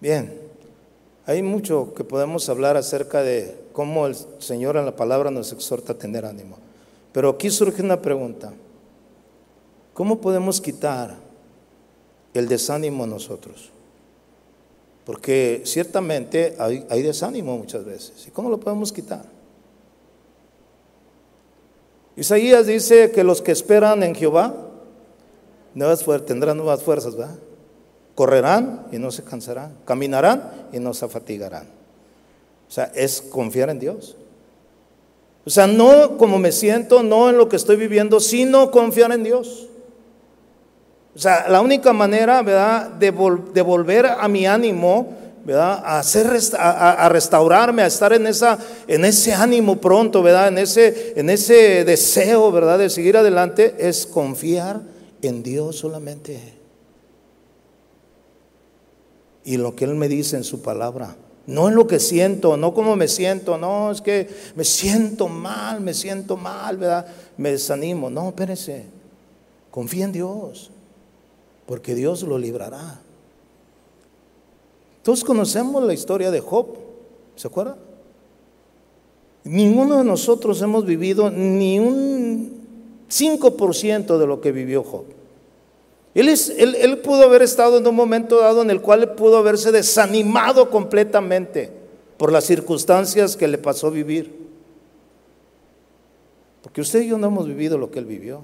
[0.00, 0.40] Bien,
[1.24, 5.92] hay mucho que podemos hablar acerca de cómo el Señor en la palabra nos exhorta
[5.92, 6.64] a tener ánimo.
[7.14, 8.52] Pero aquí surge una pregunta.
[9.94, 11.14] ¿Cómo podemos quitar
[12.34, 13.70] el desánimo a nosotros?
[15.06, 18.26] Porque ciertamente hay, desánimo muchas veces.
[18.26, 19.24] ¿Y cómo lo podemos quitar?
[22.16, 24.52] Isaías dice que los que esperan en Jehová
[26.26, 27.14] tendrán nuevas fuerzas.
[28.16, 31.68] Correrán y no se cansarán, caminarán y no se fatigarán.
[32.66, 34.16] O sea, es confiar en Dios.
[35.46, 39.24] O sea, no como me siento, no en lo que estoy viviendo, sino confiar en
[39.24, 39.68] Dios.
[41.14, 45.82] O sea, la única manera, ¿verdad?, de, volver a mi ánimo ¿verdad?
[45.84, 46.26] A, hacer,
[46.58, 50.48] a, restaurarme, a estar en, esa, en ese ánimo pronto, ¿verdad?
[50.48, 52.78] En ese, en ese deseo, ¿verdad?
[52.78, 54.80] De seguir adelante, es confiar
[55.20, 56.40] en Dios solamente.
[59.44, 61.14] Y lo que Él me dice en su palabra.
[61.46, 65.80] No en lo que siento, no como me siento, no, es que me siento mal,
[65.80, 67.06] me siento mal, ¿verdad?
[67.36, 68.08] Me desanimo.
[68.08, 68.86] No, espérese.
[69.70, 70.70] Confía en Dios,
[71.66, 73.00] porque Dios lo librará.
[75.02, 76.78] Todos conocemos la historia de Job,
[77.36, 77.76] ¿se acuerdan?
[79.44, 82.64] Ninguno de nosotros hemos vivido ni un
[83.10, 85.04] 5% de lo que vivió Job.
[86.14, 91.72] Él, pudo haber estado en un momento dado en el cual pudo haberse desanimado completamente
[92.16, 94.44] por las circunstancias que le pasó vivir.
[96.62, 98.42] Porque usted y yo no hemos vivido lo que él vivió.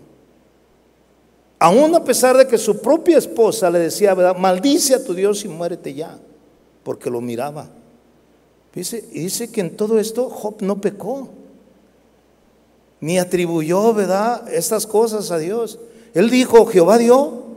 [1.61, 4.37] Aún a pesar de que su propia esposa le decía, ¿verdad?
[4.37, 6.19] Maldice a tu Dios y muérete ya,
[6.83, 7.69] porque lo miraba.
[8.75, 11.29] Dice, dice que en todo esto Job no pecó,
[13.01, 15.79] ni atribuyó, ¿verdad?, estas cosas a Dios.
[16.15, 17.50] Él dijo, Jehová dio,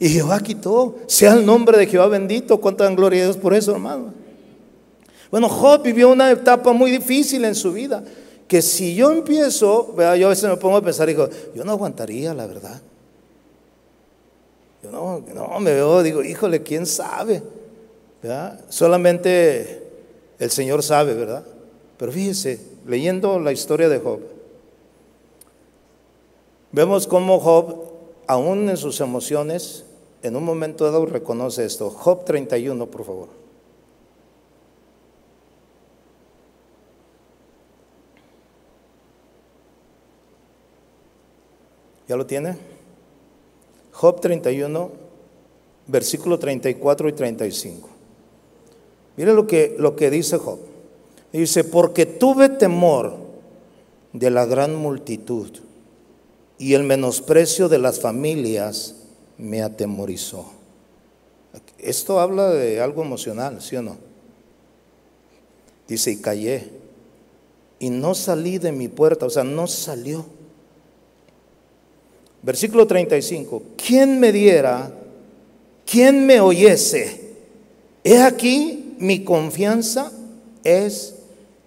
[0.00, 0.96] y Jehová quitó.
[1.06, 2.58] Sea el nombre de Jehová bendito.
[2.58, 4.14] Cuánta gloria a Dios por eso, hermano.
[5.30, 8.02] Bueno, Job vivió una etapa muy difícil en su vida.
[8.48, 12.32] Que si yo empiezo, yo a veces me pongo a pensar, digo, yo no aguantaría,
[12.32, 12.80] la verdad.
[14.82, 17.42] Yo no, no me veo, digo, híjole, ¿quién sabe?
[18.70, 19.86] Solamente
[20.38, 21.44] el Señor sabe, ¿verdad?
[21.98, 24.20] Pero fíjese, leyendo la historia de Job,
[26.72, 27.84] vemos cómo Job,
[28.26, 29.84] aún en sus emociones,
[30.22, 31.90] en un momento dado reconoce esto.
[31.90, 33.28] Job 31, por favor.
[42.06, 42.56] ¿Ya lo tiene?
[43.92, 44.90] Job 31,
[45.86, 47.88] versículo 34 y 35.
[49.16, 50.58] Mire lo que, lo que dice Job.
[51.32, 53.14] Dice, porque tuve temor
[54.12, 55.50] de la gran multitud
[56.58, 58.99] y el menosprecio de las familias
[59.40, 60.46] me atemorizó.
[61.78, 63.96] Esto habla de algo emocional, ¿sí o no?
[65.88, 66.68] Dice, y callé.
[67.78, 70.24] Y no salí de mi puerta, o sea, no salió.
[72.42, 73.62] Versículo 35.
[73.76, 74.92] ¿Quién me diera?
[75.86, 77.30] ¿Quién me oyese?
[78.04, 80.12] He aquí mi confianza
[80.62, 81.16] es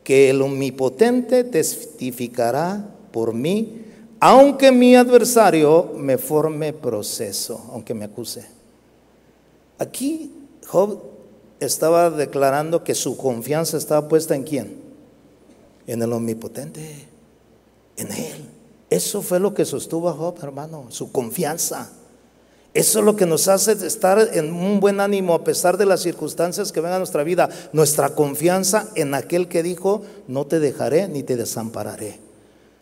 [0.04, 3.83] que el omnipotente testificará por mí
[4.26, 8.46] aunque mi adversario me forme proceso, aunque me acuse.
[9.78, 10.32] Aquí
[10.66, 11.02] Job
[11.60, 14.82] estaba declarando que su confianza estaba puesta en quién?
[15.88, 17.06] En el omnipotente,
[17.98, 18.50] en él.
[18.90, 21.92] Eso fue lo que sostuvo a Job, hermano, su confianza.
[22.74, 26.00] Eso es lo que nos hace estar en un buen ánimo a pesar de las
[26.00, 27.50] circunstancias que vengan a nuestra vida.
[27.74, 32.23] Nuestra confianza en aquel que dijo, no te dejaré ni te desampararé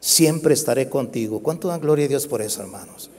[0.01, 1.39] siempre estaré contigo.
[1.41, 3.09] ¿Cuánto dan gloria a Dios por eso, hermanos?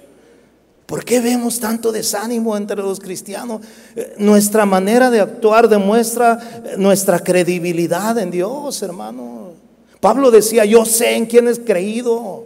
[0.85, 3.63] ¿Por qué vemos tanto desánimo entre los cristianos?
[3.97, 9.53] Eh, nuestra manera de actuar demuestra eh, nuestra credibilidad en Dios, hermano.
[10.01, 12.45] Pablo decía, yo sé en quién he creído.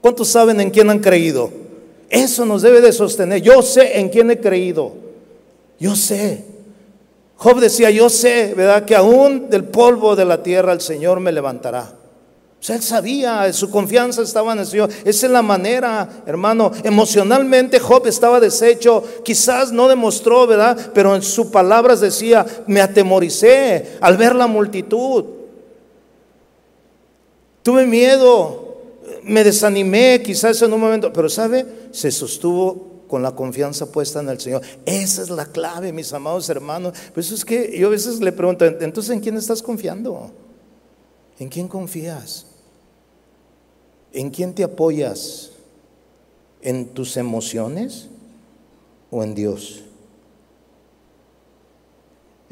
[0.00, 1.50] ¿Cuántos saben en quién han creído?
[2.08, 3.42] Eso nos debe de sostener.
[3.42, 4.92] Yo sé en quién he creído.
[5.78, 6.44] Yo sé.
[7.36, 8.84] Job decía, yo sé, ¿verdad?
[8.84, 12.01] Que aún del polvo de la tierra el Señor me levantará.
[12.62, 14.88] O sea, él sabía, su confianza estaba en el Señor.
[15.04, 16.70] Esa es la manera, hermano.
[16.84, 19.02] Emocionalmente Job estaba deshecho.
[19.24, 20.92] Quizás no demostró, ¿verdad?
[20.94, 25.24] Pero en sus palabras decía, me atemoricé al ver la multitud.
[27.64, 28.76] Tuve miedo,
[29.24, 31.66] me desanimé quizás en un momento, pero ¿sabe?
[31.90, 34.62] Se sostuvo con la confianza puesta en el Señor.
[34.86, 36.96] Esa es la clave, mis amados hermanos.
[37.12, 40.30] Pues es que yo a veces le pregunto, entonces ¿en quién estás confiando?
[41.40, 42.51] ¿En quién confías?
[44.12, 45.50] ¿En quién te apoyas?
[46.60, 48.08] ¿En tus emociones
[49.10, 49.82] o en Dios?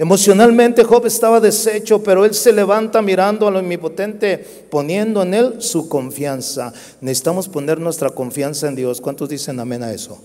[0.01, 4.39] Emocionalmente Job estaba deshecho, pero él se levanta mirando a lo omnipotente,
[4.71, 6.73] poniendo en él su confianza.
[7.03, 8.99] Necesitamos poner nuestra confianza en Dios.
[8.99, 10.19] ¿Cuántos dicen amén a eso?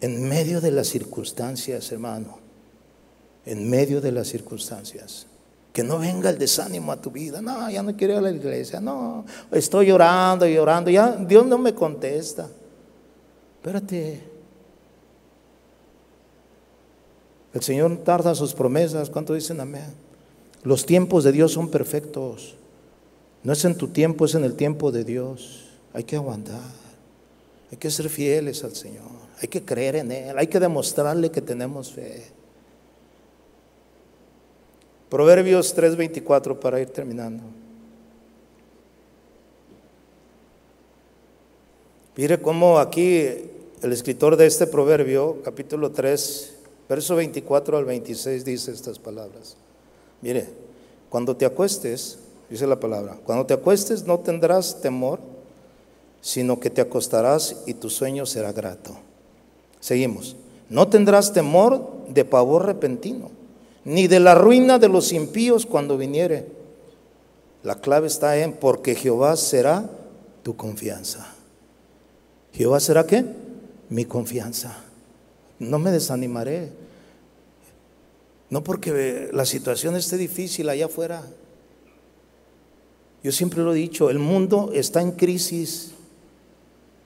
[0.00, 2.40] En medio de las circunstancias, hermano.
[3.46, 5.28] En medio de las circunstancias.
[5.72, 7.40] Que no venga el desánimo a tu vida.
[7.40, 8.80] No, ya no quiero ir a la iglesia.
[8.80, 10.90] No, estoy llorando y llorando.
[10.90, 12.48] Ya Dios no me contesta.
[13.56, 14.22] Espérate.
[17.54, 19.08] El Señor tarda sus promesas.
[19.08, 19.94] ¿Cuánto dicen amén?
[20.62, 22.54] Los tiempos de Dios son perfectos.
[23.42, 25.68] No es en tu tiempo, es en el tiempo de Dios.
[25.92, 26.60] Hay que aguantar.
[27.70, 29.10] Hay que ser fieles al Señor.
[29.40, 30.38] Hay que creer en Él.
[30.38, 32.41] Hay que demostrarle que tenemos fe.
[35.12, 37.42] Proverbios 3:24 para ir terminando.
[42.16, 43.18] Mire cómo aquí
[43.82, 46.54] el escritor de este proverbio, capítulo 3,
[46.88, 49.58] verso 24 al 26, dice estas palabras.
[50.22, 50.48] Mire,
[51.10, 55.20] cuando te acuestes, dice la palabra, cuando te acuestes no tendrás temor,
[56.22, 58.96] sino que te acostarás y tu sueño será grato.
[59.78, 60.36] Seguimos.
[60.70, 63.41] No tendrás temor de pavor repentino,
[63.84, 66.46] ni de la ruina de los impíos cuando viniere.
[67.62, 69.88] La clave está en porque Jehová será
[70.42, 71.34] tu confianza.
[72.52, 73.24] ¿Jehová será qué?
[73.88, 74.76] Mi confianza.
[75.58, 76.70] No me desanimaré.
[78.50, 81.24] No porque la situación esté difícil allá afuera.
[83.22, 85.92] Yo siempre lo he dicho, el mundo está en crisis.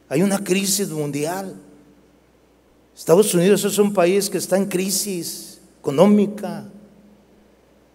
[0.08, 1.54] Hay una crisis mundial.
[2.96, 5.55] Estados Unidos es un país que está en crisis
[5.86, 6.64] económica.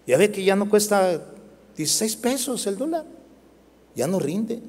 [0.07, 1.21] Ya ve que ya no cuesta
[1.75, 3.05] 16 pesos el dólar.
[3.95, 4.61] Ya no rinde.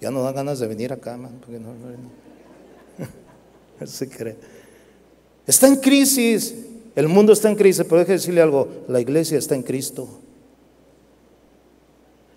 [0.00, 1.72] Ya no da ganas de venir acá, man, porque no,
[3.80, 4.36] no se cree.
[5.46, 6.54] Está en crisis.
[6.96, 8.68] El mundo está en crisis, pero déjeme decirle algo.
[8.88, 10.08] La iglesia está en Cristo.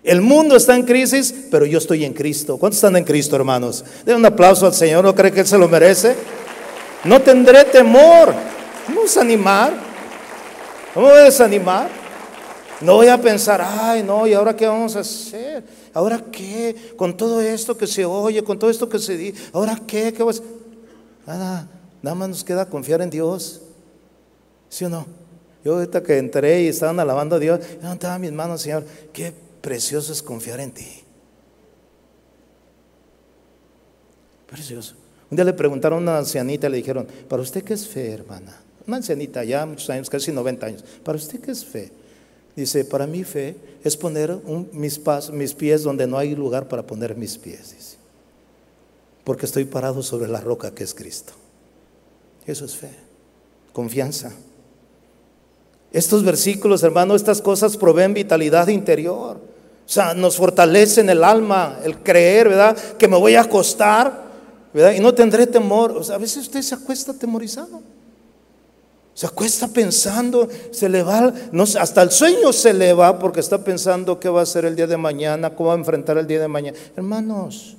[0.04, 2.56] El mundo está en crisis, pero yo estoy en Cristo.
[2.56, 3.84] ¿Cuántos están en Cristo, hermanos?
[4.06, 5.04] Den un aplauso al Señor.
[5.04, 6.14] ¿No cree que Él se lo merece?
[7.04, 8.32] No tendré temor.
[8.86, 9.87] Vamos a animar.
[10.94, 11.90] Vamos a desanimar.
[12.80, 15.64] No voy a pensar, ay, no, ¿y ahora qué vamos a hacer?
[15.92, 16.94] ¿Ahora qué?
[16.96, 20.12] Con todo esto que se oye, con todo esto que se dice, ¿ahora qué?
[20.12, 20.40] ¿Qué vas?
[21.26, 21.68] Nada,
[22.02, 23.62] nada más nos queda confiar en Dios.
[24.68, 25.06] ¿Sí o no?
[25.64, 29.32] Yo ahorita que entré y estaban alabando a Dios, yo estaba mis manos, Señor, qué
[29.60, 31.02] precioso es confiar en ti.
[34.46, 34.94] Precioso.
[35.30, 38.56] Un día le preguntaron a una ancianita, le dijeron, ¿para usted qué es fe, hermana?
[38.88, 40.84] Una ancianita ya, muchos años, casi 90 años.
[41.04, 41.92] ¿Para usted qué es fe?
[42.56, 44.38] Dice, para mí fe es poner
[44.72, 44.98] mis,
[45.30, 47.74] mis pies donde no hay lugar para poner mis pies.
[47.76, 47.98] Dice.
[49.24, 51.34] Porque estoy parado sobre la roca que es Cristo.
[52.46, 52.88] Eso es fe,
[53.74, 54.32] confianza.
[55.92, 59.36] Estos versículos, hermano, estas cosas proveen vitalidad interior.
[59.36, 62.74] O sea, nos fortalecen el alma, el creer, ¿verdad?
[62.96, 64.22] Que me voy a acostar,
[64.72, 64.92] ¿verdad?
[64.92, 65.92] Y no tendré temor.
[65.92, 67.82] O sea, a veces usted se acuesta atemorizado.
[69.18, 71.34] Se acuesta pensando, se le va,
[71.80, 74.86] hasta el sueño se le va porque está pensando qué va a hacer el día
[74.86, 76.78] de mañana, cómo va a enfrentar el día de mañana.
[76.94, 77.76] Hermanos,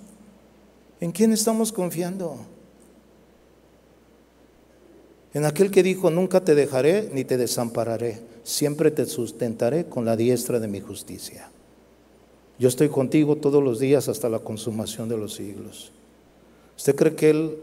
[0.99, 2.35] ¿en quién estamos confiando?
[5.33, 10.17] En aquel que dijo, nunca te dejaré ni te desampararé, siempre te sustentaré con la
[10.17, 11.49] diestra de mi justicia.
[12.57, 15.93] Yo estoy contigo todos los días hasta la consumación de los siglos.
[16.75, 17.57] ¿Usted cree que Él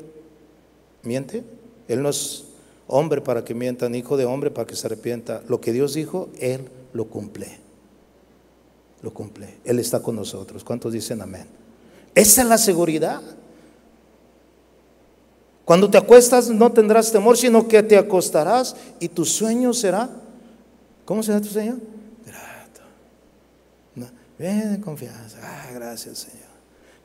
[1.03, 1.45] miente?
[1.89, 2.47] Él no es
[2.89, 5.43] hombre para que mienta, ni hijo de hombre para que se arrepienta.
[5.49, 7.59] Lo que Dios dijo, Él lo cumple.
[9.03, 9.59] Lo cumple.
[9.65, 10.65] Él está con nosotros.
[10.65, 11.47] ¿Cuántos dicen amén?
[12.15, 13.21] Esa es la seguridad.
[15.65, 20.09] Cuando te acuestas no tendrás temor, sino que te acostarás y tu sueño será.
[21.05, 21.79] ¿Cómo será tu sueño?
[22.25, 22.81] Grato.
[24.39, 25.39] Bien, confianza.
[25.43, 26.47] Ah, gracias, Señor.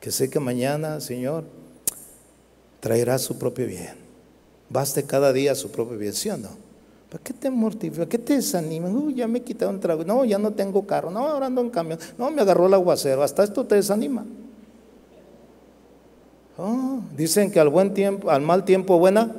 [0.00, 1.44] Que sé que mañana, Señor,
[2.80, 4.01] traerá su propio bien.
[4.72, 6.48] Baste cada día su propio bien, ¿sí no?
[7.10, 8.06] ¿Para qué te mortifica?
[8.06, 8.88] ¿Qué te desanima?
[8.88, 10.02] Uy, ya me quitaron trago.
[10.02, 11.10] No, ya no tengo carro.
[11.10, 11.98] No, ahora ando en camión.
[12.16, 13.22] No, me agarró el aguacero.
[13.22, 14.24] Hasta esto te desanima.
[16.56, 19.30] Oh, dicen que al buen tiempo, al mal tiempo buena.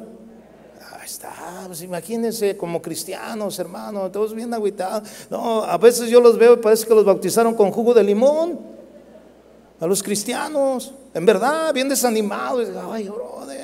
[0.91, 5.09] Ahí está, pues imagínense como cristianos, hermanos, todos bien agüitados.
[5.31, 8.59] No, a veces yo los veo y parece que los bautizaron con jugo de limón.
[9.79, 12.69] A los cristianos, en verdad, bien desanimados.
[12.89, 13.62] Ay, brother.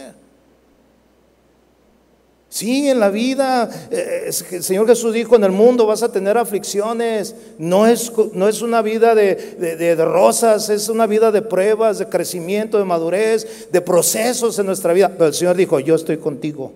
[2.52, 6.36] Sí, en la vida, eh, el Señor Jesús dijo, en el mundo vas a tener
[6.36, 7.36] aflicciones.
[7.60, 12.10] No es, no es una vida de, de, rosas, es una vida de pruebas, de
[12.10, 15.10] crecimiento, de madurez, de procesos en nuestra vida.
[15.10, 16.74] Pero el Señor dijo, yo estoy contigo.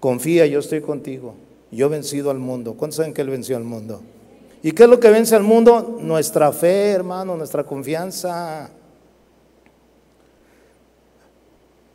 [0.00, 1.34] Confía, yo estoy contigo.
[1.70, 2.74] Yo he vencido al mundo.
[2.74, 4.02] ¿Cuántos saben que Él venció al mundo?
[4.64, 5.98] ¿Y qué es lo que vence al mundo?
[6.00, 8.68] Nuestra fe, hermano, nuestra confianza.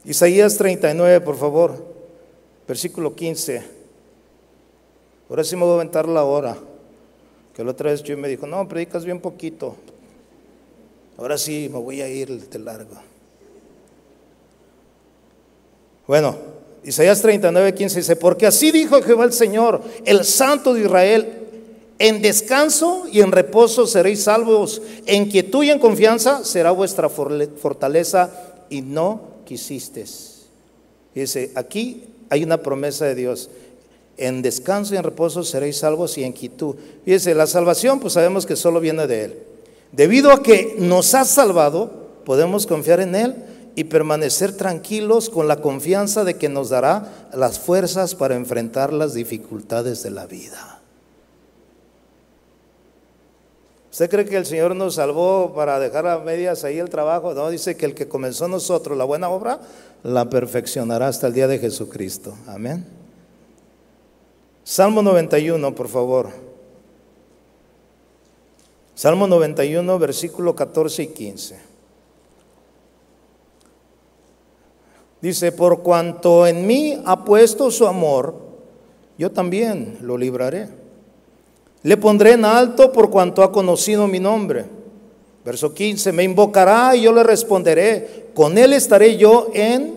[0.06, 1.87] Isaías 39, por favor
[2.68, 3.64] versículo 15.
[5.30, 6.58] Ahora sí me voy a aventar la hora.
[7.54, 9.76] Que la otra vez yo me dijo, no, predicas bien poquito.
[11.18, 12.96] Ahora sí me voy a ir de largo.
[16.06, 16.38] Bueno,
[16.84, 21.28] Isaías 39, 15 dice, porque así dijo Jehová el Señor, el Santo de Israel,
[22.00, 28.32] en descanso y en reposo seréis salvos, en quietud y en confianza será vuestra fortaleza
[28.70, 30.46] y no quisistes.
[31.14, 33.50] Dice, aquí hay una promesa de Dios.
[34.18, 36.76] En descanso y en reposo seréis salvos y en quietud.
[37.06, 39.40] Fíjese, la salvación pues sabemos que solo viene de Él.
[39.92, 43.36] Debido a que nos ha salvado, podemos confiar en Él
[43.76, 49.14] y permanecer tranquilos con la confianza de que nos dará las fuerzas para enfrentar las
[49.14, 50.77] dificultades de la vida.
[53.98, 57.34] ¿Usted cree que el Señor nos salvó para dejar a medias ahí el trabajo?
[57.34, 59.60] No, dice que el que comenzó nosotros la buena obra,
[60.04, 62.36] la perfeccionará hasta el día de Jesucristo.
[62.46, 62.86] Amén.
[64.64, 66.30] Salmo 91, por favor.
[68.94, 71.60] Salmo 91, versículo 14 y 15.
[75.22, 78.36] Dice, por cuanto en mí ha puesto su amor,
[79.18, 80.87] yo también lo libraré.
[81.84, 84.66] Le pondré en alto por cuanto ha conocido mi nombre.
[85.46, 88.28] Verso 15, me invocará y yo le responderé.
[88.34, 89.94] Con él estaré yo en,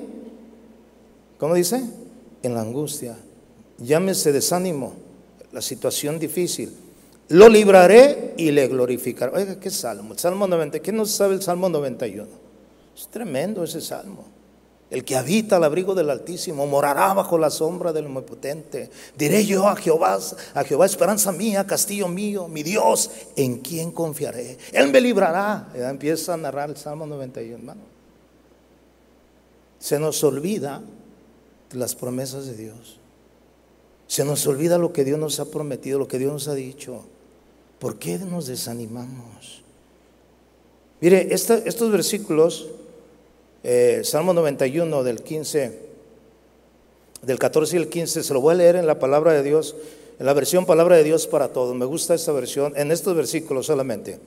[1.39, 1.83] ¿cómo dice?
[2.43, 3.17] En la angustia.
[3.79, 4.93] Llámese desánimo,
[5.53, 6.73] la situación difícil.
[7.29, 9.37] Lo libraré y le glorificaré.
[9.37, 10.13] Oiga, ¿qué salmo?
[10.13, 10.79] El salmo 90.
[10.81, 12.27] ¿Quién no sabe el salmo 91?
[12.97, 14.25] Es tremendo ese salmo.
[14.91, 18.91] El que habita al abrigo del Altísimo morará bajo la sombra del Omnipotente.
[19.17, 20.19] Diré yo a Jehová,
[20.53, 24.59] a Jehová, esperanza mía, castillo mío, mi Dios, en quien confiaré.
[24.73, 25.69] Él me librará.
[25.75, 27.83] empieza a narrar el Salmo 91, hermano.
[29.79, 30.83] Se nos olvida
[31.73, 32.99] las promesas de Dios.
[34.09, 37.05] Se nos olvida lo que Dios nos ha prometido, lo que Dios nos ha dicho.
[37.79, 39.63] ¿Por qué nos desanimamos?
[41.01, 42.67] Mire, estos versículos
[43.63, 45.79] eh, Salmo 91 del 15,
[47.23, 49.77] del 14 y el 15, se lo voy a leer en la palabra de Dios,
[50.19, 51.75] en la versión palabra de Dios para todos.
[51.75, 54.19] Me gusta esta versión, en estos versículos solamente.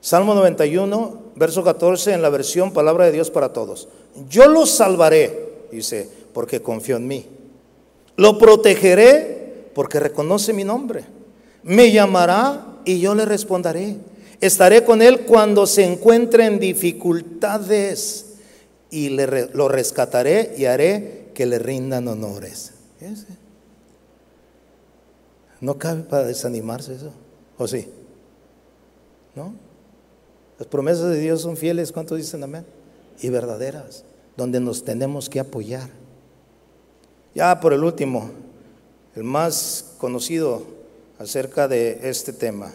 [0.00, 3.88] Salmo 91, verso 14, en la versión palabra de Dios para todos.
[4.28, 7.26] Yo lo salvaré, dice, porque confío en mí.
[8.16, 11.04] Lo protegeré porque reconoce mi nombre.
[11.62, 13.96] Me llamará y yo le responderé.
[14.40, 18.23] Estaré con él cuando se encuentre en dificultades
[18.94, 22.70] y lo rescataré y haré que le rindan honores.
[25.60, 27.10] No cabe para desanimarse eso.
[27.58, 27.88] ¿O sí?
[29.34, 29.52] ¿No?
[30.60, 32.64] Las promesas de Dios son fieles, ¿cuántos dicen amén?
[33.20, 34.04] Y verdaderas,
[34.36, 35.90] donde nos tenemos que apoyar.
[37.34, 38.30] Ya por el último,
[39.16, 40.62] el más conocido
[41.18, 42.72] acerca de este tema.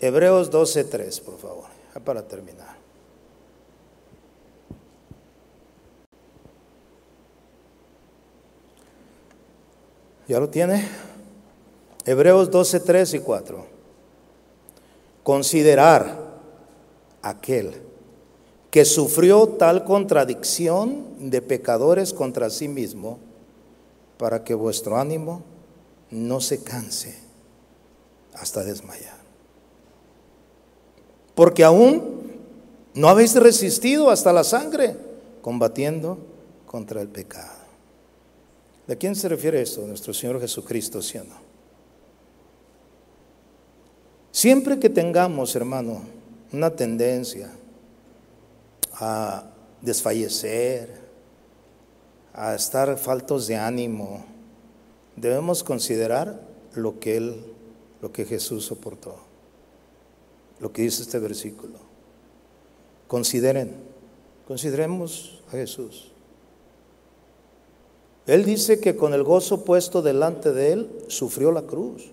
[0.00, 1.66] Hebreos 12.3, por favor,
[2.04, 2.71] para terminar.
[10.32, 10.88] ¿Ya lo tiene?
[12.06, 13.66] Hebreos 12.3 y 4.
[15.22, 16.16] Considerar
[17.20, 17.82] aquel
[18.70, 23.18] que sufrió tal contradicción de pecadores contra sí mismo,
[24.16, 25.42] para que vuestro ánimo
[26.10, 27.14] no se canse
[28.32, 29.20] hasta desmayar
[31.34, 32.40] porque aún
[32.94, 34.96] no habéis resistido hasta la sangre
[35.42, 36.16] combatiendo
[36.64, 37.61] contra el pecado.
[38.86, 39.86] ¿De quién se refiere esto?
[39.86, 41.36] Nuestro Señor Jesucristo, ¿sí o no?
[44.30, 46.02] Siempre que tengamos, hermano,
[46.52, 47.50] una tendencia
[48.94, 49.44] a
[49.80, 51.02] desfallecer,
[52.32, 54.24] a estar faltos de ánimo,
[55.16, 56.40] debemos considerar
[56.74, 57.44] lo que Él,
[58.00, 59.32] lo que Jesús soportó
[60.62, 61.74] lo que dice este versículo.
[63.08, 63.74] Consideren,
[64.46, 66.11] consideremos a Jesús.
[68.26, 72.10] Él dice que con el gozo puesto delante de él, sufrió la cruz.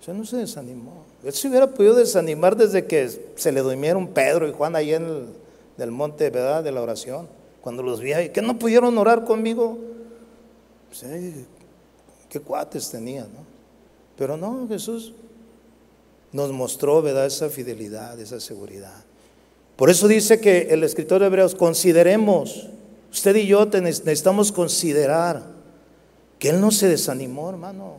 [0.00, 1.04] O sea, no se desanimó.
[1.24, 5.26] Él se hubiera podido desanimar desde que se le durmieron Pedro y Juan ahí en
[5.76, 6.62] el monte ¿verdad?
[6.62, 7.28] de la oración.
[7.60, 9.78] Cuando los vi ahí, que no pudieron orar conmigo.
[10.88, 11.04] Pues,
[12.28, 13.46] qué cuates tenía, ¿no?
[14.16, 15.12] Pero no, Jesús
[16.32, 19.04] nos mostró, ¿verdad?, esa fidelidad, esa seguridad.
[19.76, 22.68] Por eso dice que el escritor de Hebreos, consideremos,
[23.10, 25.42] usted y yo necesitamos considerar
[26.38, 27.96] que Él no se desanimó, hermano.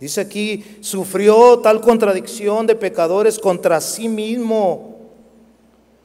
[0.00, 4.96] Dice aquí, sufrió tal contradicción de pecadores contra sí mismo,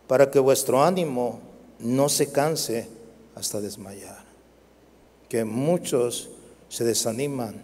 [0.07, 1.39] para que vuestro ánimo
[1.79, 2.87] no se canse
[3.35, 4.23] hasta desmayar.
[5.29, 6.29] Que muchos
[6.69, 7.61] se desaniman,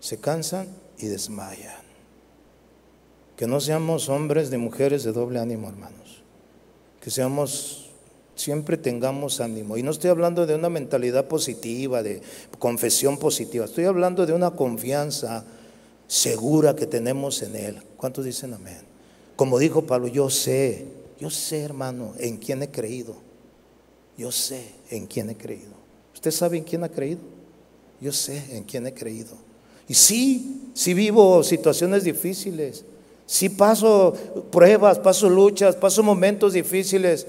[0.00, 0.68] se cansan
[0.98, 1.82] y desmayan.
[3.36, 6.22] Que no seamos hombres de mujeres de doble ánimo, hermanos.
[7.00, 7.87] Que seamos,
[8.38, 9.76] siempre tengamos ánimo.
[9.76, 12.22] Y no estoy hablando de una mentalidad positiva, de
[12.58, 13.64] confesión positiva.
[13.64, 15.44] Estoy hablando de una confianza
[16.06, 17.82] segura que tenemos en Él.
[17.96, 18.80] ¿Cuántos dicen amén?
[19.36, 20.86] Como dijo Pablo, yo sé,
[21.20, 23.16] yo sé, hermano, en quién he creído.
[24.16, 25.72] Yo sé en quién he creído.
[26.14, 27.20] ¿Usted sabe en quién ha creído?
[28.00, 29.36] Yo sé en quién he creído.
[29.88, 32.84] Y sí, sí vivo situaciones difíciles.
[33.26, 34.14] Sí paso
[34.50, 37.26] pruebas, paso luchas, paso momentos difíciles.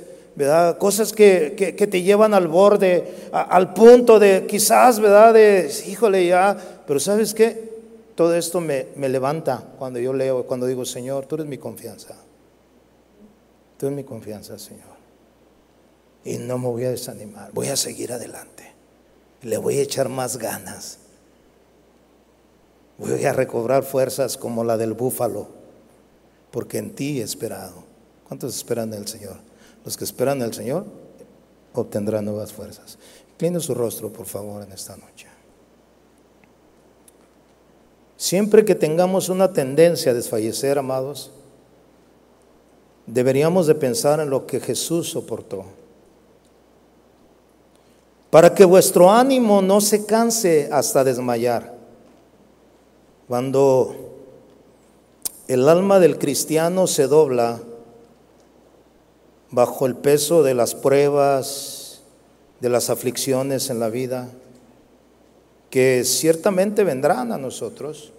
[0.77, 1.51] Cosas que,
[1.89, 5.33] te llevan al borde, al punto de quizás, ¿verdad?
[5.33, 6.55] De, híjole, ya,
[6.87, 7.69] pero ¿sabes qué?
[8.15, 12.15] Todo esto me, me levanta cuando yo leo, cuando digo, Señor, tú eres mi confianza.
[13.77, 14.97] Tú eres mi confianza, Señor.
[16.23, 18.71] Y no me voy a desanimar, voy a seguir adelante.
[19.41, 20.99] Le voy a echar más ganas.
[22.97, 25.49] Voy a recobrar fuerzas como la del búfalo,
[26.51, 27.83] porque en ti he esperado.
[28.27, 29.48] ¿Cuántos esperan en el Señor?
[29.89, 30.85] Los que esperan el Señor
[31.73, 32.99] obtendrán nuevas fuerzas.
[33.31, 35.25] Incline su rostro, por favor, en esta noche.
[38.15, 41.31] Siempre que tengamos una tendencia a desfallecer, amados,
[43.07, 45.65] deberíamos de pensar en lo que Jesús soportó.
[48.29, 51.73] Para que vuestro ánimo no se canse hasta desmayar.
[53.27, 53.95] Cuando
[55.47, 57.59] el alma del cristiano se dobla
[59.51, 62.01] bajo el peso de las pruebas,
[62.59, 64.29] de las aflicciones en la vida,
[65.69, 68.11] que ciertamente vendrán a nosotros,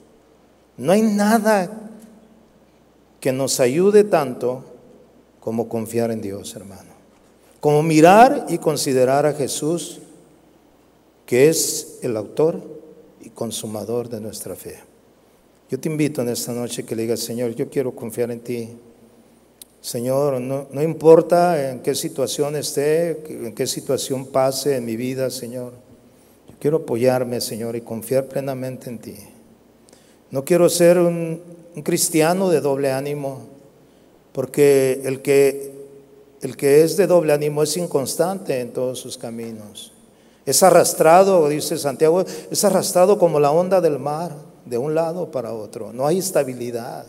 [0.76, 1.70] no hay nada
[3.20, 4.64] que nos ayude tanto
[5.41, 6.91] como confiar en Dios, hermano.
[7.61, 10.01] Como mirar y considerar a Jesús,
[11.26, 12.62] que es el autor
[13.20, 14.78] y consumador de nuestra fe.
[15.70, 18.70] Yo te invito en esta noche que le digas, Señor, yo quiero confiar en ti.
[19.81, 25.72] Señor, no, importa en qué situación esté, en qué situación pase en mi vida, Señor.
[26.49, 29.16] Yo quiero apoyarme, Señor, y confiar plenamente en ti.
[30.31, 31.41] No quiero ser un,
[31.74, 33.61] un cristiano de doble ánimo.
[34.33, 35.72] Porque el que,
[36.43, 39.93] el que es de doble ánimo es inconstante en todos sus caminos.
[40.47, 45.53] Es arrastrado, dice Santiago, es arrastrado como la onda del mar, de un lado para
[45.53, 45.93] otro.
[45.93, 47.07] No hay estabilidad.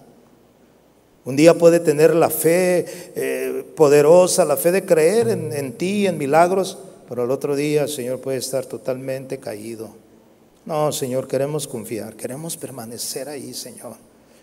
[1.24, 6.08] Un día puede tener la fe eh, poderosa, la fe de creer en, en ti,
[6.08, 9.90] en milagros, pero el otro día, Señor, puede estar totalmente caído.
[10.66, 13.96] No, Señor, queremos confiar, queremos permanecer ahí, Señor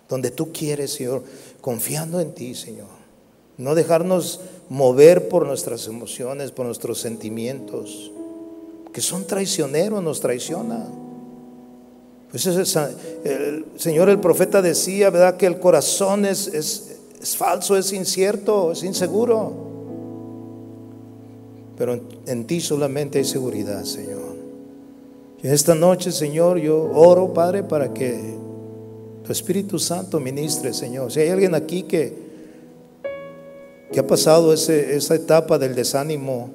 [0.08, 1.22] donde tú quieres, Señor,
[1.60, 2.88] confiando en ti, Señor.
[3.58, 8.10] No dejarnos mover por nuestras emociones, por nuestros sentimientos,
[8.92, 11.07] que son traicioneros, nos traicionan.
[12.30, 15.36] Pues el Señor, el profeta decía, ¿verdad?
[15.36, 19.68] Que el corazón es, es, es falso, es incierto, es inseguro.
[21.76, 24.36] Pero en, ti solamente hay seguridad, Señor.
[25.42, 28.36] Y esta noche, Señor, yo oro, Padre, para que
[29.28, 31.12] Espíritu Santo ministre, Señor.
[31.12, 32.12] Si hay alguien aquí que,
[33.92, 36.50] que ha pasado esa etapa del desánimo,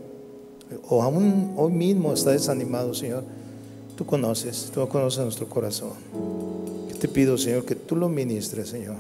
[0.89, 3.23] o aún hoy mismo está desanimado, Señor,
[3.95, 5.93] tú conoces, tú conoces nuestro corazón.
[6.89, 8.97] Yo te pido, Señor, que tú lo ministres, Señor.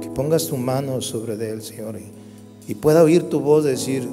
[0.00, 4.08] Que pongas tu mano sobre él, Señor, y, y pueda oír tu voz decir,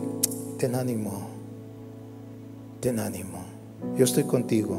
[0.58, 1.28] ten ánimo,
[2.80, 3.39] ten ánimo.
[3.98, 4.78] Yo estoy contigo.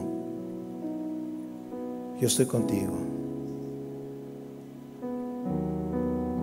[2.20, 3.12] Yo estoy contigo.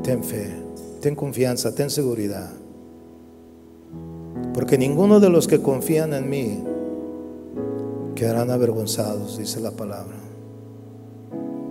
[0.10, 0.50] ten fe,
[1.02, 2.50] ten confianza, ten seguridad.
[4.56, 6.64] Porque ninguno de los que confían en mí
[8.20, 10.18] quedarán avergonzados, dice la palabra.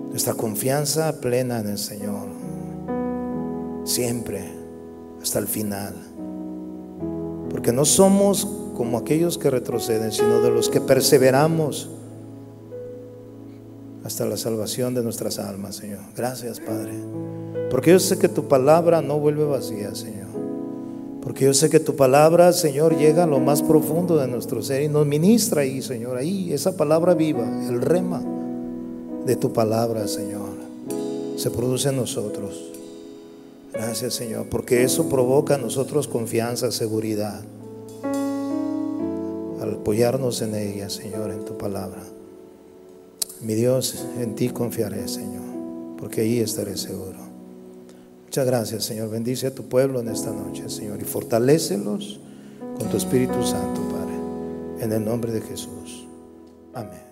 [0.09, 2.29] Nuestra confianza plena en el Señor,
[3.85, 4.51] siempre,
[5.21, 5.95] hasta el final.
[7.51, 11.91] Porque no somos como aquellos que retroceden, sino de los que perseveramos
[14.03, 16.01] hasta la salvación de nuestras almas, Señor.
[16.17, 16.95] Gracias, Padre.
[17.71, 20.28] Porque yo sé que tu palabra no vuelve vacía, Señor.
[21.29, 24.85] Porque yo sé que tu palabra, Señor, llega a lo más profundo de nuestro ser
[24.85, 26.17] y nos ministra ahí, Señor.
[26.17, 28.23] Ahí, esa palabra viva, el rema
[29.27, 30.49] de tu palabra, Señor,
[31.37, 32.73] se produce en nosotros.
[33.75, 37.43] Gracias, Señor, porque eso provoca en nosotros confianza, seguridad.
[39.61, 42.01] Al apoyarnos en ella, Señor, en tu palabra.
[43.43, 45.45] Mi Dios, en ti confiaré, Señor,
[45.99, 47.28] porque ahí estaré seguro.
[48.39, 49.11] Muchas gracias, Señor.
[49.11, 52.21] Bendice a tu pueblo en esta noche, Señor, y fortalécelos
[52.79, 54.85] con tu Espíritu Santo, Padre.
[54.85, 56.07] En el nombre de Jesús.
[56.73, 57.08] Amén.